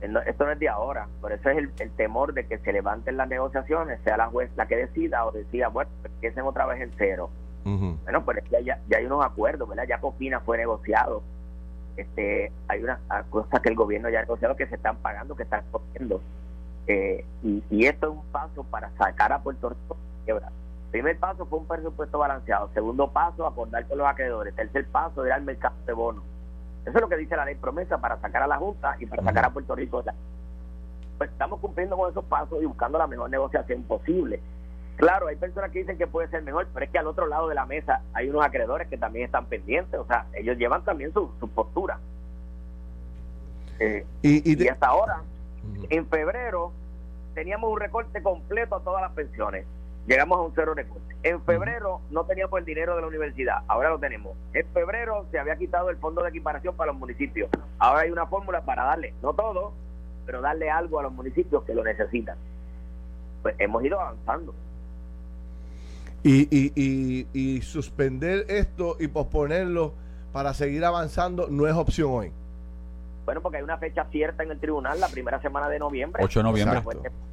[0.02, 1.08] Esto no es de ahora.
[1.22, 4.50] Por eso es el, el temor de que se levanten las negociaciones, sea la juez
[4.56, 7.30] la que decida o decida, bueno, empiecen otra vez en cero.
[7.64, 9.86] Bueno, pues ya, ya, ya hay unos acuerdos, ¿verdad?
[9.88, 11.22] Ya Cofina fue negociado.
[11.96, 15.44] Este, hay unas cosas que el gobierno ya ha negociado que se están pagando, que
[15.44, 16.22] están corriendo.
[16.88, 20.52] Eh, y, y esto es un paso para sacar a Puerto Rico de quiebra.
[20.92, 22.70] Primer paso fue un presupuesto balanceado.
[22.74, 24.56] Segundo paso, acordar con los acreedores.
[24.56, 26.24] Tercer paso, ir al mercado de bonos.
[26.86, 29.24] Eso es lo que dice la ley promesa para sacar a la Junta y para
[29.24, 30.16] sacar a Puerto Rico de la
[31.22, 34.42] pues estamos cumpliendo con esos pasos y buscando la mejor negociación posible.
[34.96, 37.48] Claro, hay personas que dicen que puede ser mejor, pero es que al otro lado
[37.48, 41.14] de la mesa hay unos acreedores que también están pendientes, o sea, ellos llevan también
[41.14, 42.00] su, su postura.
[43.78, 45.22] Eh, Y, y hasta ahora.
[45.92, 46.74] En febrero,
[47.36, 49.66] teníamos un recorte completo a todas las pensiones.
[50.08, 51.16] Llegamos a un cero recorte.
[51.24, 54.36] En febrero no teníamos el dinero de la universidad, ahora lo tenemos.
[54.54, 57.50] En febrero se había quitado el fondo de equiparación para los municipios.
[57.78, 59.74] Ahora hay una fórmula para darle, no todo,
[60.26, 62.38] pero darle algo a los municipios que lo necesitan.
[63.44, 64.56] Pues hemos ido avanzando.
[66.24, 69.94] y, y, y, y suspender esto y posponerlo
[70.32, 72.32] para seguir avanzando no es opción hoy.
[73.26, 76.24] Bueno, porque hay una fecha cierta en el tribunal, la primera semana de noviembre.
[76.24, 76.82] 8 de noviembre.
[76.82, 77.32] Donde la juez esté-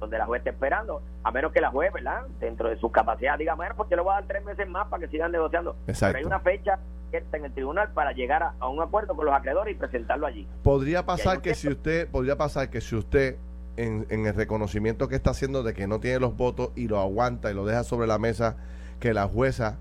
[0.00, 2.22] donde la juez esté esperando, a menos que la juez, ¿verdad?
[2.40, 4.86] Dentro de sus capacidades, diga, bueno, pues yo le voy a dar tres meses más
[4.88, 5.76] para que sigan negociando.
[5.86, 6.12] Exacto.
[6.14, 6.78] Pero hay una fecha
[7.10, 10.26] cierta en el tribunal para llegar a, a un acuerdo con los acreedores y presentarlo
[10.26, 10.46] allí.
[10.62, 13.36] Podría pasar que si usted, podría pasar que si usted
[13.76, 16.98] en, en el reconocimiento que está haciendo de que no tiene los votos y lo
[17.00, 18.56] aguanta y lo deja sobre la mesa,
[19.00, 19.78] que la jueza,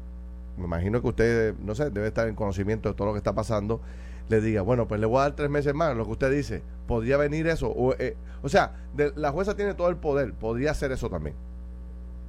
[0.57, 3.33] me imagino que usted, no sé, debe estar en conocimiento de todo lo que está
[3.33, 3.81] pasando,
[4.29, 6.61] le diga, bueno, pues le voy a dar tres meses más, lo que usted dice,
[6.87, 10.71] podría venir eso, o, eh, o sea, de- la jueza tiene todo el poder, podría
[10.71, 11.35] hacer eso también.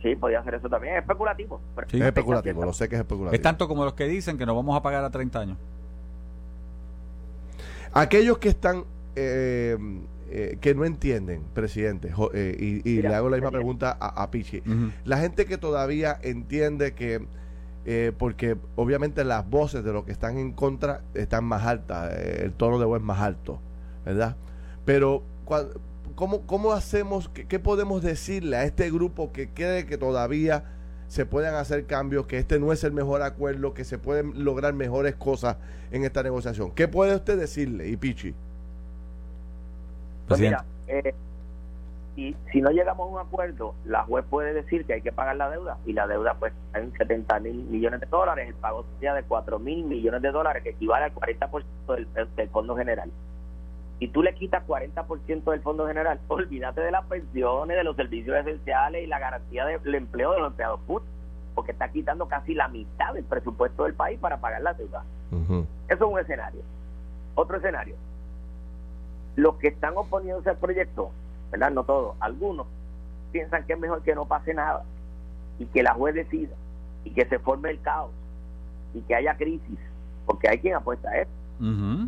[0.02, 0.96] Sí, podía hacer eso también.
[0.96, 1.60] Es especulativo.
[1.74, 1.98] pero Sí.
[1.98, 3.34] es especulativo, lo sé que es especulativo.
[3.34, 5.56] Es tanto como los que dicen que nos vamos a pagar a 30 años.
[7.92, 8.84] Aquellos que están,
[9.16, 9.76] eh,
[10.30, 13.78] eh, que no entienden, presidente, jo- eh, y, y Mira, le hago la misma presidente.
[13.78, 14.62] pregunta a, a Pichi.
[15.04, 17.24] La gente que todavía entiende que,
[17.86, 22.42] eh, porque obviamente las voces de los que están en contra están más altas, eh,
[22.44, 23.60] el tono de voz es más alto,
[24.04, 24.36] ¿verdad?
[24.84, 25.22] Pero,
[26.14, 30.64] ¿cómo, cómo hacemos, qué, qué podemos decirle a este grupo que cree que todavía
[31.08, 34.72] se pueden hacer cambios, que este no es el mejor acuerdo, que se pueden lograr
[34.72, 35.56] mejores cosas
[35.90, 36.72] en esta negociación?
[36.72, 38.34] ¿Qué puede usted decirle, y Pichi?
[40.26, 40.64] Pues Presidente.
[40.86, 41.14] mira, eh,
[42.16, 45.36] y si no llegamos a un acuerdo, la juez puede decir que hay que pagar
[45.36, 48.84] la deuda y la deuda pues está en 70 mil millones de dólares, el pago
[48.94, 53.10] sería de 4 mil millones de dólares, que equivale al 40% del, del Fondo General.
[53.98, 58.36] Si tú le quitas 40% del Fondo General, olvídate de las pensiones, de los servicios
[58.36, 61.10] esenciales y la garantía del empleo de los empleados públicos,
[61.54, 65.04] porque está quitando casi la mitad del presupuesto del país para pagar la deuda.
[65.32, 66.62] Eso es un escenario.
[67.34, 67.96] Otro escenario.
[69.34, 71.10] Los que están oponiéndose al proyecto,
[71.50, 71.70] ¿verdad?
[71.70, 72.66] No todos, algunos
[73.32, 74.84] piensan que es mejor que no pase nada
[75.58, 76.54] y que la juez decida
[77.04, 78.10] y que se forme el caos
[78.94, 79.78] y que haya crisis,
[80.24, 81.30] porque hay quien apuesta a eso.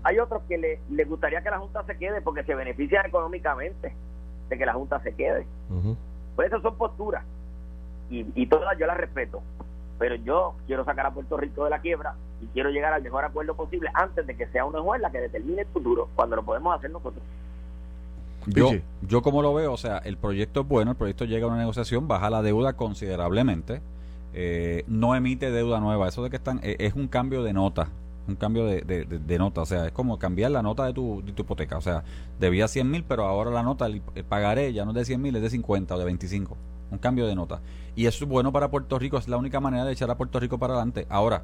[0.04, 3.94] Hay otros que le, le gustaría que la Junta se quede porque se benefician económicamente
[4.48, 5.46] de que la Junta se quede.
[5.70, 5.96] Ujú.
[6.34, 7.24] Pues esas son posturas
[8.10, 9.42] y, y todas yo las respeto.
[9.98, 13.24] Pero yo quiero sacar a Puerto Rico de la quiebra y quiero llegar al mejor
[13.24, 16.42] acuerdo posible antes de que sea una juez la que determine el futuro, cuando lo
[16.42, 17.22] podemos hacer nosotros.
[18.46, 18.82] Yo, Pichi.
[19.02, 21.58] yo como lo veo, o sea, el proyecto es bueno, el proyecto llega a una
[21.58, 23.82] negociación, baja la deuda considerablemente,
[24.34, 27.88] eh, no emite deuda nueva, eso de que están, eh, es un cambio de nota,
[28.28, 30.92] un cambio de, de- de- de nota, o sea, es como cambiar la nota de
[30.92, 32.04] tu, de tu hipoteca, o sea,
[32.38, 35.22] debía 100 mil, pero ahora la nota, el, el pagaré ya no es de 100
[35.22, 36.56] mil, es de 50 o de 25,
[36.90, 37.60] un cambio de nota.
[37.96, 40.38] Y eso es bueno para Puerto Rico, es la única manera de echar a Puerto
[40.38, 41.06] Rico para adelante.
[41.08, 41.42] Ahora,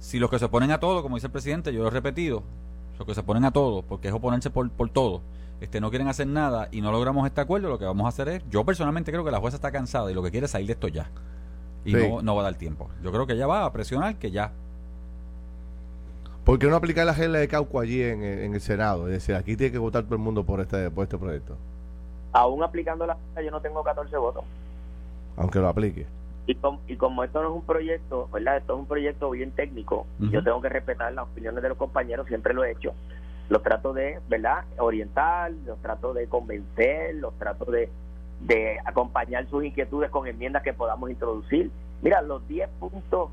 [0.00, 2.42] si los que se ponen a todo, como dice el presidente, yo lo he repetido,
[2.98, 5.20] los que se ponen a todo, porque es oponerse por, por todo,
[5.60, 8.28] este, no quieren hacer nada y no logramos este acuerdo, lo que vamos a hacer
[8.28, 10.66] es, yo personalmente creo que la jueza está cansada y lo que quiere es salir
[10.66, 11.10] de esto ya.
[11.84, 12.08] Y Sí.
[12.08, 12.90] no, no va a dar tiempo.
[13.02, 14.52] Yo creo que ella va a presionar que ya.
[16.44, 19.06] ¿Por qué no aplicar la regla de Cauco allí en, el- en el Senado?
[19.08, 21.56] Es decir, aquí tiene que votar todo el mundo por este, por este proyecto,
[22.32, 24.44] Aún aplicando la yo no tengo 14 votos.
[25.36, 26.06] aunque lo aplique.
[26.46, 28.58] Y, com- y como esto no es un proyecto, ¿verdad?
[28.58, 30.32] Esto es un proyecto bien técnico, y Ujú.
[30.34, 32.92] yo tengo que respetar las opiniones de los compañeros, siempre lo he hecho.
[33.48, 37.90] Los trato de, ¿verdad?, orientar, los trato de convencer, los trato de,
[38.40, 41.70] de acompañar sus inquietudes con enmiendas que podamos introducir.
[42.02, 43.30] Mira, los 10 puntos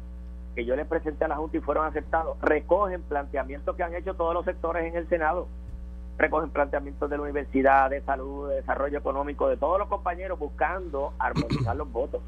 [0.56, 4.14] que yo le presenté a la Junta y fueron aceptados recogen planteamientos que han hecho
[4.14, 5.48] todos los sectores en el Senado,
[6.18, 11.14] recogen planteamientos de la universidad, de salud, de desarrollo económico, de todos los compañeros buscando
[11.18, 12.22] armonizar los votos.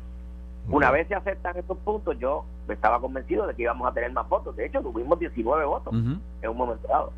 [0.68, 4.28] Una vez se aceptan estos puntos, yo estaba convencido de que íbamos a tener más
[4.28, 4.56] votos.
[4.56, 7.14] De hecho, tuvimos 19 votos en un momento dado.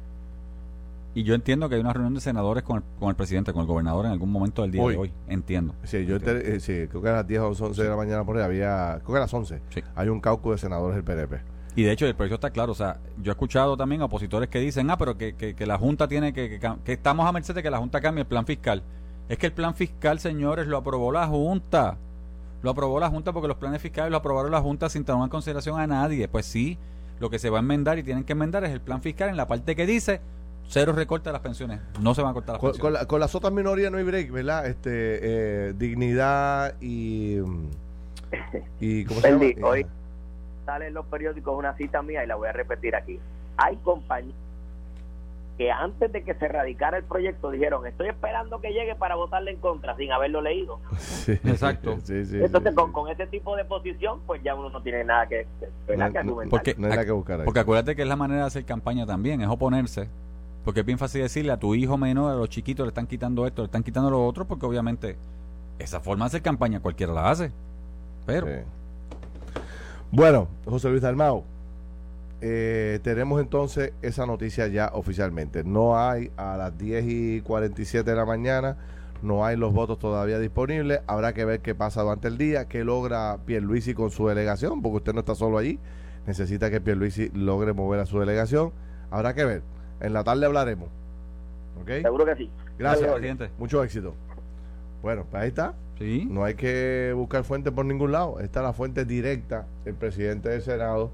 [1.17, 3.61] Y yo entiendo que hay una reunión de senadores con el, con el presidente, con
[3.61, 5.11] el gobernador en algún momento del día de hoy.
[5.27, 5.73] Entiendo.
[5.83, 8.37] Sí, yo eh, sí, creo que a las 10 o 11 de la mañana por
[8.37, 9.59] ahí había, creo que a las 11,
[9.95, 11.41] hay un caucus de senadores del PNP.
[11.75, 14.47] Y de hecho el proyecto está claro, o sea, yo he escuchado también a opositores
[14.47, 17.63] que dicen, ah, pero que, que, la Junta tiene que, que, estamos a merced de
[17.63, 18.83] que la Junta cambie el plan fiscal.
[19.27, 21.97] Es que el plan fiscal, señores, lo aprobó la Junta.
[22.61, 25.29] Lo aprobó la Junta porque los planes fiscales lo aprobaron la Junta sin tomar en
[25.31, 26.27] consideración a nadie.
[26.27, 26.77] Pues sí,
[27.19, 29.37] lo que se va a enmendar y tienen que enmendar es el plan fiscal en
[29.37, 30.21] la parte que dice
[30.67, 31.79] cero recorte las pensiones.
[31.99, 32.81] No se van a cortar las pensiones.
[32.81, 34.65] Con, la, con las otras minorías no hay break, ¿verdad?
[34.67, 37.37] Este, eh, dignidad y...
[38.79, 39.67] y ¿Cómo se llama?
[39.67, 39.85] Hoy
[40.65, 43.19] sale en los periódicos una cita mía y la voy a repetir aquí.
[43.57, 44.35] Hay compañías
[45.57, 49.51] que antes de que se radicara el proyecto dijeron estoy esperando que llegue para votarle
[49.51, 50.79] en contra sin haberlo leído
[51.27, 55.47] exacto entonces con, con, ese tipo de posición pues ya uno no tiene nada que,
[56.49, 60.09] porque, que buscar porque acuérdate que es la manera de hacer campaña también es oponerse
[60.67, 63.47] porque es bien fácil decirle a tu hijo menor, a los chiquitos, le están quitando
[63.47, 65.15] esto, le están quitando lo otro, porque obviamente
[65.79, 67.53] esa forma de hacer campaña cualquiera la hace.
[68.25, 68.47] Pero.
[70.11, 71.45] Bueno, José Luis Dalmao,
[72.41, 75.63] eh, tenemos entonces esa noticia ya oficialmente.
[75.63, 78.75] No hay a las 10 y 47 de la mañana,
[79.21, 80.99] no hay los votos todavía disponibles.
[81.07, 84.97] Habrá que ver qué pasa durante el día, qué logra Pierluisi con su delegación, porque
[84.97, 85.79] usted no está solo allí.
[86.25, 88.73] Necesita que Pierluisi logre mover a su delegación.
[89.11, 89.76] Habrá que ver.
[89.99, 90.89] En la tarde hablaremos.
[91.85, 92.49] Seguro que sí.
[92.77, 93.49] Gracias, presidente.
[93.57, 94.13] Mucho éxito.
[95.01, 95.73] Bueno, pues ahí está.
[95.97, 96.27] Sí.
[96.29, 98.39] No hay que buscar fuente por ningún lado.
[98.39, 101.11] Está la fuente directa, el presidente del Senado,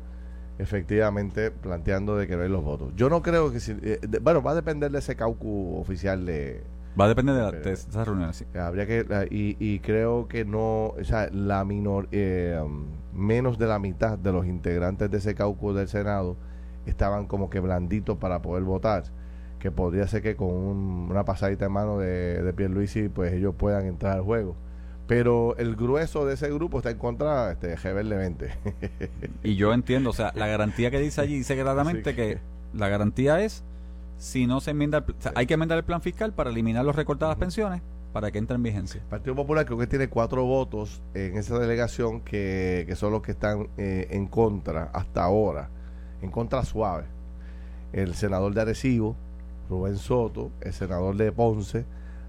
[0.57, 2.93] efectivamente planteando de que no los votos.
[2.95, 3.77] Yo no creo que si.
[3.81, 6.63] Eh, bueno, va a depender de ese caucus oficial de.
[6.99, 8.45] Va a depender de, la, de esa reunión, sí.
[8.55, 9.27] Habría que.
[9.31, 10.87] Y, y, creo que no.
[10.87, 12.07] O sea, la menor.
[12.11, 12.61] Eh,
[13.13, 16.35] menos de la mitad de los integrantes de ese caucus del Senado
[16.85, 19.03] estaban como que blanditos para poder votar
[19.63, 23.85] que podría ser que con una pasadita en mano de, de Pierluisi pues ellos puedan
[23.85, 24.57] entrar al juego.
[25.07, 28.51] Pero el grueso de ese grupo está en contra este rebeldemente
[29.41, 32.39] y yo entiendo o sea la garantía que dice allí dice claramente que
[32.73, 33.63] la garantía es
[34.17, 37.29] si no se enmienda hay que enmendar el plan fiscal para eliminar los recortes de
[37.29, 37.81] las pensiones
[38.11, 39.01] para que entre en vigencia.
[39.01, 43.21] El Partido Popular creo que tiene cuatro votos en esa delegación que, que son los
[43.21, 45.69] que están eh, en contra hasta ahora
[46.23, 47.03] en contra suave.
[47.91, 49.15] El senador de Arecibo,
[49.69, 51.85] Rubén Soto, el senador de Ponce,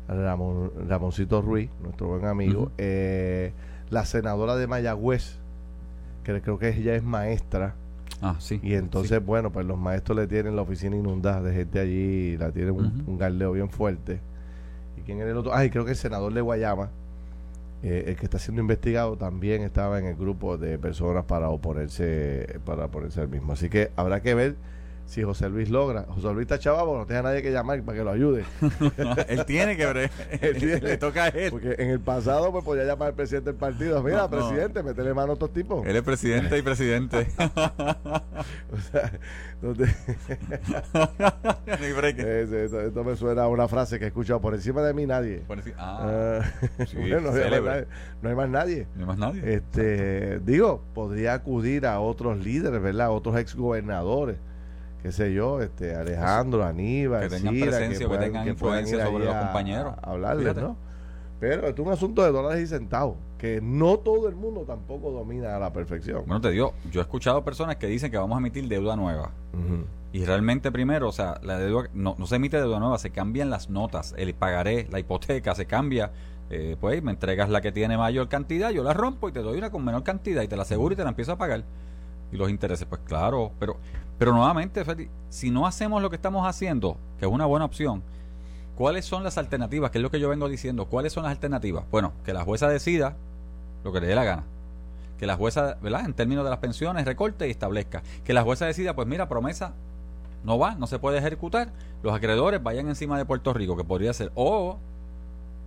[0.08, 3.52] Ramón, Ramoncito Ruiz, nuestro buen amigo, eh,
[3.88, 5.38] la senadora de Mayagüez,
[6.24, 7.76] que creo que ella es maestra.
[8.20, 8.60] Ah, sí.
[8.62, 12.50] Y entonces, bueno, pues los maestros le tienen la oficina inundada de gente allí, la
[12.50, 14.20] tienen un, un, galdeo bien fuerte.
[14.98, 15.54] ¿Y quién era el otro?
[15.54, 16.90] Ay, creo que el senador de Guayama,
[17.84, 22.58] eh, el que está siendo investigado también estaba en el grupo de personas para oponerse
[22.64, 23.52] para oponerse al mismo.
[23.52, 24.56] Así que habrá que ver
[25.06, 26.04] si José Luis logra.
[26.08, 28.44] José Luis está chavo, no tiene nadie que llamar para que lo ayude.
[29.28, 30.10] él tiene que ver.
[30.82, 31.50] Le toca a él.
[31.50, 34.02] Porque en el pasado pues podía llamar al presidente del partido.
[34.02, 35.86] Mira, presidente, métele mano a estos tipos.
[35.86, 37.28] Él es presidente y presidente.
[38.72, 39.12] o sea,
[42.86, 45.42] esto, me suena a una frase que he escuchado por encima de mí nadie.
[45.76, 46.44] Ah, ah
[48.22, 48.86] no, hay más nadie.
[48.94, 49.54] No hay más nadie.
[49.54, 53.10] Este, digo, podría acudir a otros líderes, ¿verdad?
[53.10, 54.36] Otros exgobernadores
[55.04, 59.94] qué sé yo, este Alejandro, Aníbal, que tengan presencia, que, tengan influencia sobre los compañeros.
[60.00, 60.78] hablarles, ¿no?
[61.38, 65.56] Pero es un asunto de dólares y centavos, que no todo el mundo tampoco domina
[65.56, 66.22] a la perfección.
[66.26, 69.30] Bueno, te digo, yo he escuchado personas que dicen que vamos a emitir deuda nueva.
[70.10, 73.50] Y realmente primero, o sea, la deuda no, no se emite deuda nueva, se cambian
[73.50, 76.12] las notas, el pagaré, la hipoteca, se cambia.
[76.48, 79.58] Eh, pues me entregas la que tiene mayor cantidad, yo la rompo y te doy
[79.58, 81.62] una con menor cantidad y te la aseguro y te la empiezo a pagar.
[82.32, 83.76] Y los intereses, pues claro, pero
[84.18, 84.84] pero nuevamente,
[85.28, 88.02] si no hacemos lo que estamos haciendo, que es una buena opción,
[88.76, 89.90] ¿cuáles son las alternativas?
[89.90, 90.86] Que es lo que yo vengo diciendo.
[90.86, 91.84] ¿Cuáles son las alternativas?
[91.90, 93.16] Bueno, que la jueza decida
[93.82, 94.44] lo que le dé la gana.
[95.18, 96.04] Que la jueza, ¿verdad?
[96.04, 98.02] En términos de las pensiones, recorte y establezca.
[98.24, 99.74] Que la jueza decida, pues mira, promesa
[100.44, 101.72] no va, no se puede ejecutar.
[102.02, 104.30] Los acreedores vayan encima de Puerto Rico, que podría ser.
[104.34, 104.78] O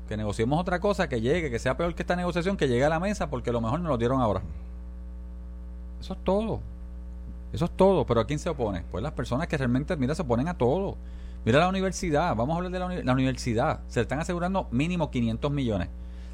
[0.07, 2.89] que negociemos otra cosa, que llegue, que sea peor que esta negociación, que llegue a
[2.89, 4.41] la mesa, porque lo mejor no lo dieron ahora.
[5.99, 6.61] Eso es todo.
[7.53, 8.05] Eso es todo.
[8.05, 8.83] Pero ¿a quién se opone?
[8.91, 10.97] Pues las personas que realmente, mira, se oponen a todo.
[11.45, 13.79] Mira la universidad, vamos a hablar de la, la universidad.
[13.87, 15.87] Se le están asegurando mínimo 500 millones.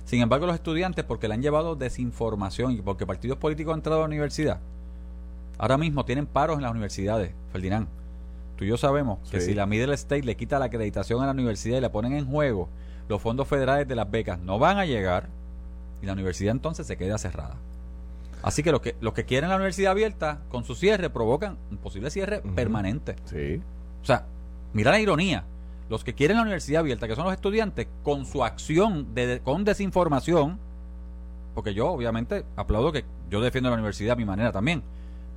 [0.05, 3.99] Sin embargo, los estudiantes, porque le han llevado desinformación y porque partidos políticos han entrado
[3.99, 4.59] a la universidad,
[5.57, 7.88] ahora mismo tienen paros en las universidades, Ferdinand.
[8.57, 9.47] Tú y yo sabemos que Sí.
[9.47, 12.26] si la Middle State le quita la acreditación a la universidad y la ponen en
[12.26, 12.68] juego,
[13.07, 15.30] los fondos federales de las becas no van a llegar
[16.01, 17.55] y la universidad entonces se queda cerrada.
[18.43, 21.77] Así que los que, los que quieren la universidad abierta, con su cierre, provocan un
[21.77, 23.15] posible cierre permanente.
[23.23, 23.61] Sí.
[24.01, 24.25] O sea,
[24.73, 25.45] mira la ironía.
[25.89, 29.63] Los que quieren la universidad abierta, que son los estudiantes, con su acción de, con
[29.63, 30.59] desinformación,
[31.55, 34.83] porque yo obviamente aplaudo que yo defiendo la universidad a mi manera también,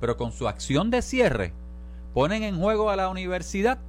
[0.01, 1.53] pero con su acción de cierre,
[2.13, 3.79] ponen en juego a la universidad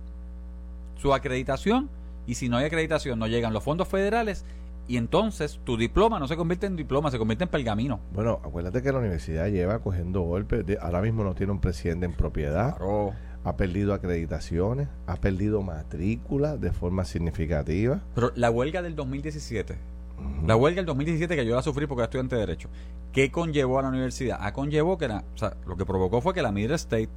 [0.96, 1.90] su acreditación
[2.26, 4.44] y si no hay acreditación no llegan los fondos federales
[4.88, 8.00] y entonces tu diploma no se convierte en diploma, se convierte en pergamino.
[8.12, 10.66] Bueno, acuérdate que la universidad lleva cogiendo golpes.
[10.66, 12.76] de- ahora mismo no tiene un presidente en propiedad.
[12.76, 13.12] Claro.
[13.44, 14.88] Ha perdido acreditaciones.
[15.06, 18.00] Ha perdido matrícula de forma significativa.
[18.14, 19.76] Pero la huelga del 2017
[20.18, 20.46] Ujú.
[20.48, 22.68] La huelga del 2017 que yo la sufrí porque era estudiante de Derecho.
[23.12, 24.38] ¿Qué conllevó a la universidad?
[24.40, 27.08] Ah, conllevó que la, o sea, lo que provocó fue que la Middle State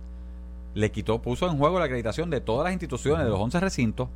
[0.75, 4.07] le quitó, puso en juego la acreditación de todas las instituciones, de los 11 recintos.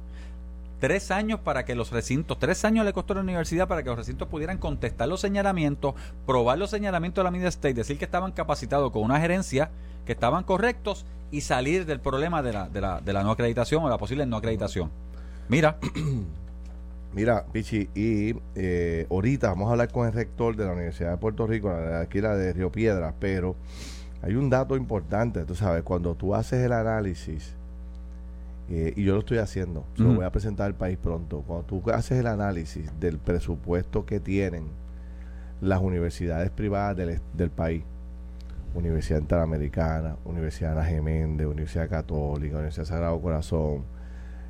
[0.86, 3.90] Tres años para que los recintos, tres años le costó a la universidad para que
[3.90, 5.96] los recintos pudieran contestar los señalamientos,
[6.28, 9.72] probar los señalamientos de la Middle State, decir que estaban capacitados con una gerencia,
[10.06, 13.84] que estaban correctos y salir del problema de la, de la, de la no acreditación
[13.84, 14.92] o la posible no acreditación.
[15.50, 15.80] Mira,
[17.16, 21.18] Mira, Pichi, y eh, ahorita vamos a hablar con el rector de la Universidad de
[21.18, 23.56] Puerto Rico, aquí la de Río Piedras, pero
[24.22, 27.56] hay un dato importante, tú sabes, cuando tú haces el análisis,
[28.70, 31.66] eh, y yo lo estoy haciendo, se lo voy a presentar al país pronto, cuando
[31.66, 34.70] tú haces el análisis del presupuesto que tienen
[35.62, 37.84] las universidades privadas del, del país,
[38.74, 43.84] Universidad Interamericana, Universidad Ana Geméndez, Universidad Católica, Universidad Sagrado Corazón,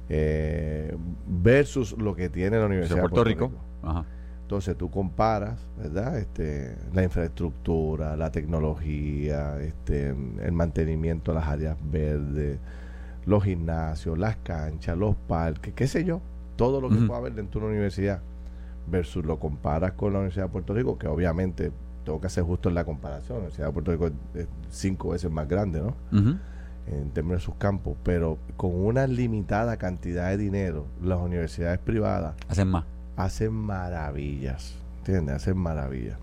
[0.10, 0.96] eh,
[1.28, 3.52] versus lo que tiene la Universidad de Puerto Rico.
[3.84, 4.06] Ajá.
[4.46, 6.20] Entonces tú comparas, ¿verdad?
[6.20, 12.60] Este, la infraestructura, la tecnología, este, el mantenimiento de las áreas verdes,
[13.26, 16.22] los gimnasios, las canchas, los parques, qué sé yo,
[16.56, 18.22] todo lo que pueda haber dentro de una universidad,
[18.88, 21.72] versus lo comparas con la Universidad de Puerto Rico, que obviamente
[22.04, 23.38] tengo que hacer justo en la comparación.
[23.38, 25.96] La Universidad de Puerto Rico es, cinco veces más grande, ¿no?
[26.88, 32.36] En términos de sus campos, pero con una limitada cantidad de dinero, las universidades privadas
[32.48, 32.86] Hacen más.
[33.16, 35.36] hacen maravillas, ¿entiendes?
[35.38, 36.18] Hacen maravillas.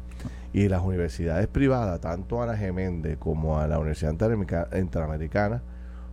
[0.52, 5.62] Y las universidades privadas, tanto a Ana Geméndez como a la Universidad Interamerica- Interamericana,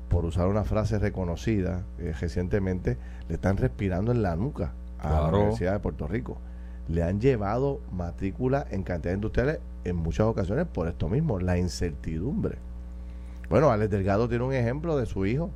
[0.09, 2.97] por usar una frase reconocida eh, recientemente,
[3.27, 5.27] le están respirando en la nuca a la.
[5.29, 6.37] Universidad de Puerto Rico.
[6.87, 12.57] Le han llevado matrícula en cantidades industriales en muchas ocasiones por esto mismo, la incertidumbre.
[13.49, 15.51] Bueno, Alex Delgado tiene un ejemplo de su hijo,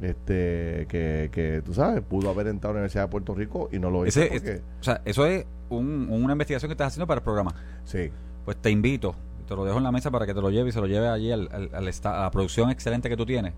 [0.00, 3.78] este que, que tú sabes, pudo haber entrado a la Universidad de Puerto Rico y
[3.78, 4.52] no lo hizo Ese- porque...
[4.52, 7.54] es- o sea, eso es un- una investigación que estás haciendo para el programa.
[7.84, 8.10] Sí,
[8.44, 9.14] Pues te invito,
[9.48, 11.08] te lo dejo en la mesa para que te lo lleve y se lo lleve
[11.08, 13.54] allí al, al- al esta- a la producción excelente que tú tienes.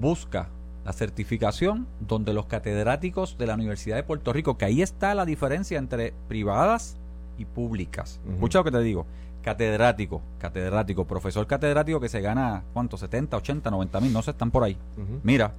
[0.00, 0.48] Busca
[0.84, 5.24] la certificación donde los catedráticos de la Universidad de Puerto Rico, que ahí está la
[5.24, 6.96] diferencia entre privadas
[7.38, 8.20] y públicas.
[8.34, 9.06] Escucha lo que te digo.
[9.42, 12.96] Catedrático, catedrático, profesor catedrático que se gana, ¿cuánto?
[12.96, 14.76] 70, 80, 90 mil, no sé, están por ahí.
[15.22, 15.52] Mira,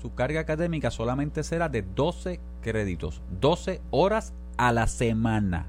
[0.00, 5.66] su carga académica solamente será de 12 créditos, 12 horas a la semana.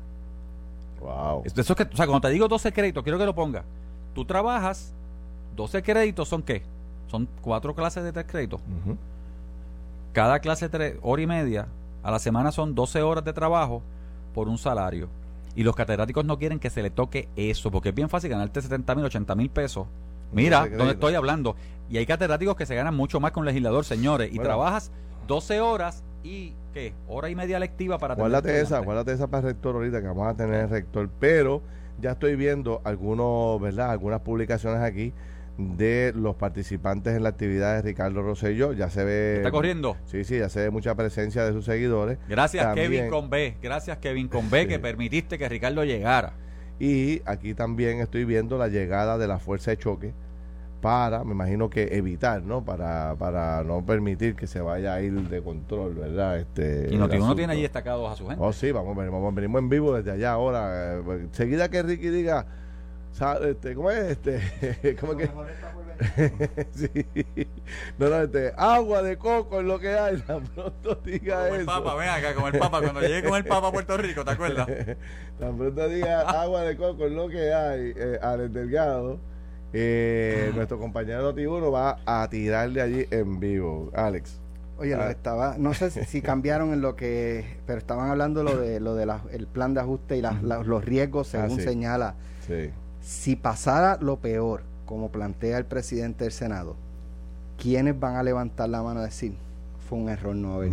[1.06, 1.44] Wow.
[1.46, 3.64] Eso es que, o sea, cuando te digo 12 créditos, quiero que lo ponga.
[4.14, 4.94] Tú trabajas,
[5.56, 6.64] 12 créditos son qué?
[7.08, 8.60] Son cuatro clases de tres créditos.
[10.14, 11.68] Cada clase tres hora y media.
[12.04, 13.82] A la semana son 12 horas de trabajo
[14.34, 15.08] por un salario.
[15.56, 18.62] Y los catedráticos no quieren que se le toque eso, porque es bien fácil ganarte
[18.62, 19.88] 70 mil, 80 mil pesos.
[20.32, 21.56] Mira, 12 donde estoy hablando.
[21.90, 24.30] Y hay catedráticos que se ganan mucho más que un legislador, señores.
[24.32, 24.44] Y Bueno.
[24.50, 24.92] trabajas
[25.28, 26.94] 12 horas y, ¿qué?
[27.08, 28.86] Hora y media lectiva para tener Guárdate esa, estudiantes.
[28.86, 31.62] guárdate esa para el rector ahorita que vamos a tener el rector, pero
[32.02, 33.92] ya estoy viendo algunos, ¿verdad?
[33.92, 35.14] Algunas publicaciones aquí
[35.58, 39.96] de los participantes en la actividad de Ricardo Rosselló, ya se ve ¿Está corriendo?
[40.04, 43.56] Sí, sí, ya se ve mucha presencia de sus seguidores Gracias También- Kevin con B.
[43.62, 44.68] Gracias Kevin con B Sí.
[44.68, 46.34] que permitiste que Ricardo llegara.
[46.78, 50.14] y aquí también estoy viendo la llegada de la fuerza de choque
[50.86, 52.64] para, me imagino que evitar, ¿no?
[52.64, 56.38] Para, para no permitir que se vaya a ir de control, ¿verdad?
[56.38, 57.36] Este, Y el Noti1 asunto.
[57.38, 58.44] tiene allí destacados a su gente.
[58.46, 61.00] Oh, sí, vamos, vamos, venimos en vivo desde allá ahora.
[61.00, 62.46] eh, Seguida que Ricky diga,
[63.12, 64.12] sa- este, ¿cómo es?
[64.12, 65.30] Este, ¿Cómo es que?
[66.74, 67.48] sí.
[67.98, 70.18] No, no, este, agua de coco es lo que hay.
[70.28, 71.66] Tan pronto diga Como el.
[71.66, 74.32] Papa, ven acá, como el Papa, cuando llegue con el Papa a Puerto Rico, ¿te
[74.32, 74.68] acuerdas?
[75.40, 77.92] Tan pronto diga agua de coco es lo que hay.
[77.96, 79.20] Eh, Alex Delgado,
[79.74, 83.92] eh, nuestro compañero Noti1 va a tirarle allí en vivo.
[83.94, 84.40] Alex.
[84.78, 85.10] Oye, Ah.
[85.10, 88.94] estaba, no sé si, si cambiaron en lo que, pero estaban hablando lo de lo
[88.96, 91.62] de la- el plan de ajuste y la- los riesgos según Ah, sí.
[91.62, 92.16] señala.
[92.46, 92.70] Sí.
[93.02, 96.76] Si pasara lo peor, como plantea el presidente del Senado,
[97.58, 99.34] ¿quiénes van a levantar la mano a decir
[99.88, 100.72] fue un error no haber?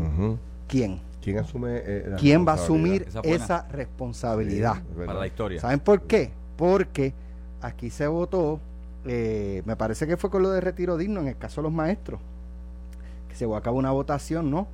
[0.66, 1.00] ¿Quién?
[1.22, 4.74] ¿Quién asume eh, la ¿Quién va a asumir Esa responsabilidad?
[4.74, 5.06] Sí, es verdad.
[5.06, 5.60] para la historia.
[5.60, 6.30] ¿Saben por qué?
[6.56, 7.14] Porque
[7.60, 8.58] aquí se votó,
[9.04, 11.72] eh, me parece que fue con lo de retiro digno en el caso de los
[11.72, 12.20] maestros,
[13.28, 14.66] que se llevó a cabo una votación, ¿no?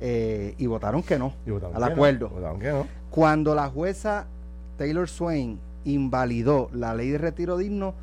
[0.00, 2.28] Eh, y votaron que no, Y votaron al que no, acuerdo.
[2.30, 2.86] votaron que no.
[3.10, 4.26] Cuando la jueza
[4.76, 7.94] Taylor Swain invalidó la ley de retiro digno,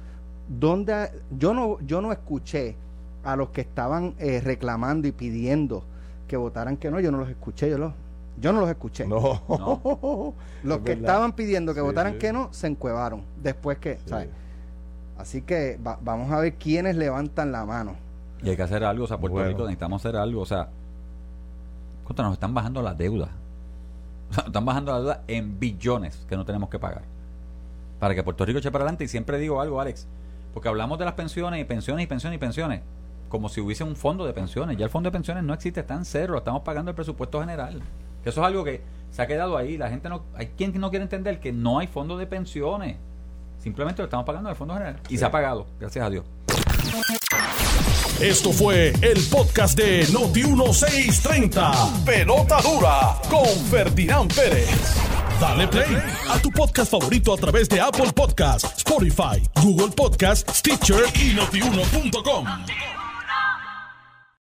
[0.47, 2.75] donde yo no, yo no escuché
[3.23, 5.83] a los que estaban eh, reclamando y pidiendo
[6.27, 7.93] que votaran que no, yo no los escuché, yo los,
[8.39, 9.05] yo no los escuché.
[9.05, 9.41] No.
[10.63, 11.09] Los Es que verdad.
[11.09, 12.19] estaban pidiendo que Sí, votaran sí.
[12.19, 13.23] que no, se encuevaron.
[13.41, 14.01] Después que, Sí.
[14.07, 14.29] ¿sabes?
[15.21, 17.95] Así que va- vamos a ver quiénes levantan la mano.
[18.43, 19.49] Y hay que hacer algo, o sea, Puerto Bueno.
[19.49, 20.69] Rico necesitamos hacer algo, o sea,
[22.03, 23.29] contra, nos están bajando la deuda.
[24.31, 27.01] O sea, nos están bajando la deuda en billones que no tenemos que pagar.
[27.99, 29.03] Para que Puerto Rico eche para adelante.
[29.03, 30.07] Y siempre digo algo, Alex,
[30.53, 32.81] porque hablamos de las pensiones y pensiones y pensiones y pensiones,
[33.27, 34.77] como si hubiese un fondo de pensiones.
[34.77, 37.41] Ya el fondo de pensiones no existe, está en cero, lo estamos pagando el presupuesto
[37.41, 37.81] general.
[38.23, 39.77] Que eso es algo que se ha quedado ahí.
[39.77, 42.95] La gente no, hay quien no quiere entender que no hay fondo de pensiones.
[43.61, 44.99] Simplemente lo estamos pagando del fondo general.
[45.09, 46.25] Y se ha pagado, gracias a Dios.
[48.19, 52.03] Esto fue el podcast de Noti1630.
[52.05, 54.69] Pelota dura con Ferdinand Pérez.
[55.39, 55.97] Dale play
[56.29, 62.45] a tu podcast favorito a través de Apple Podcasts, Spotify, Google Podcasts, Stitcher y notiuno.com.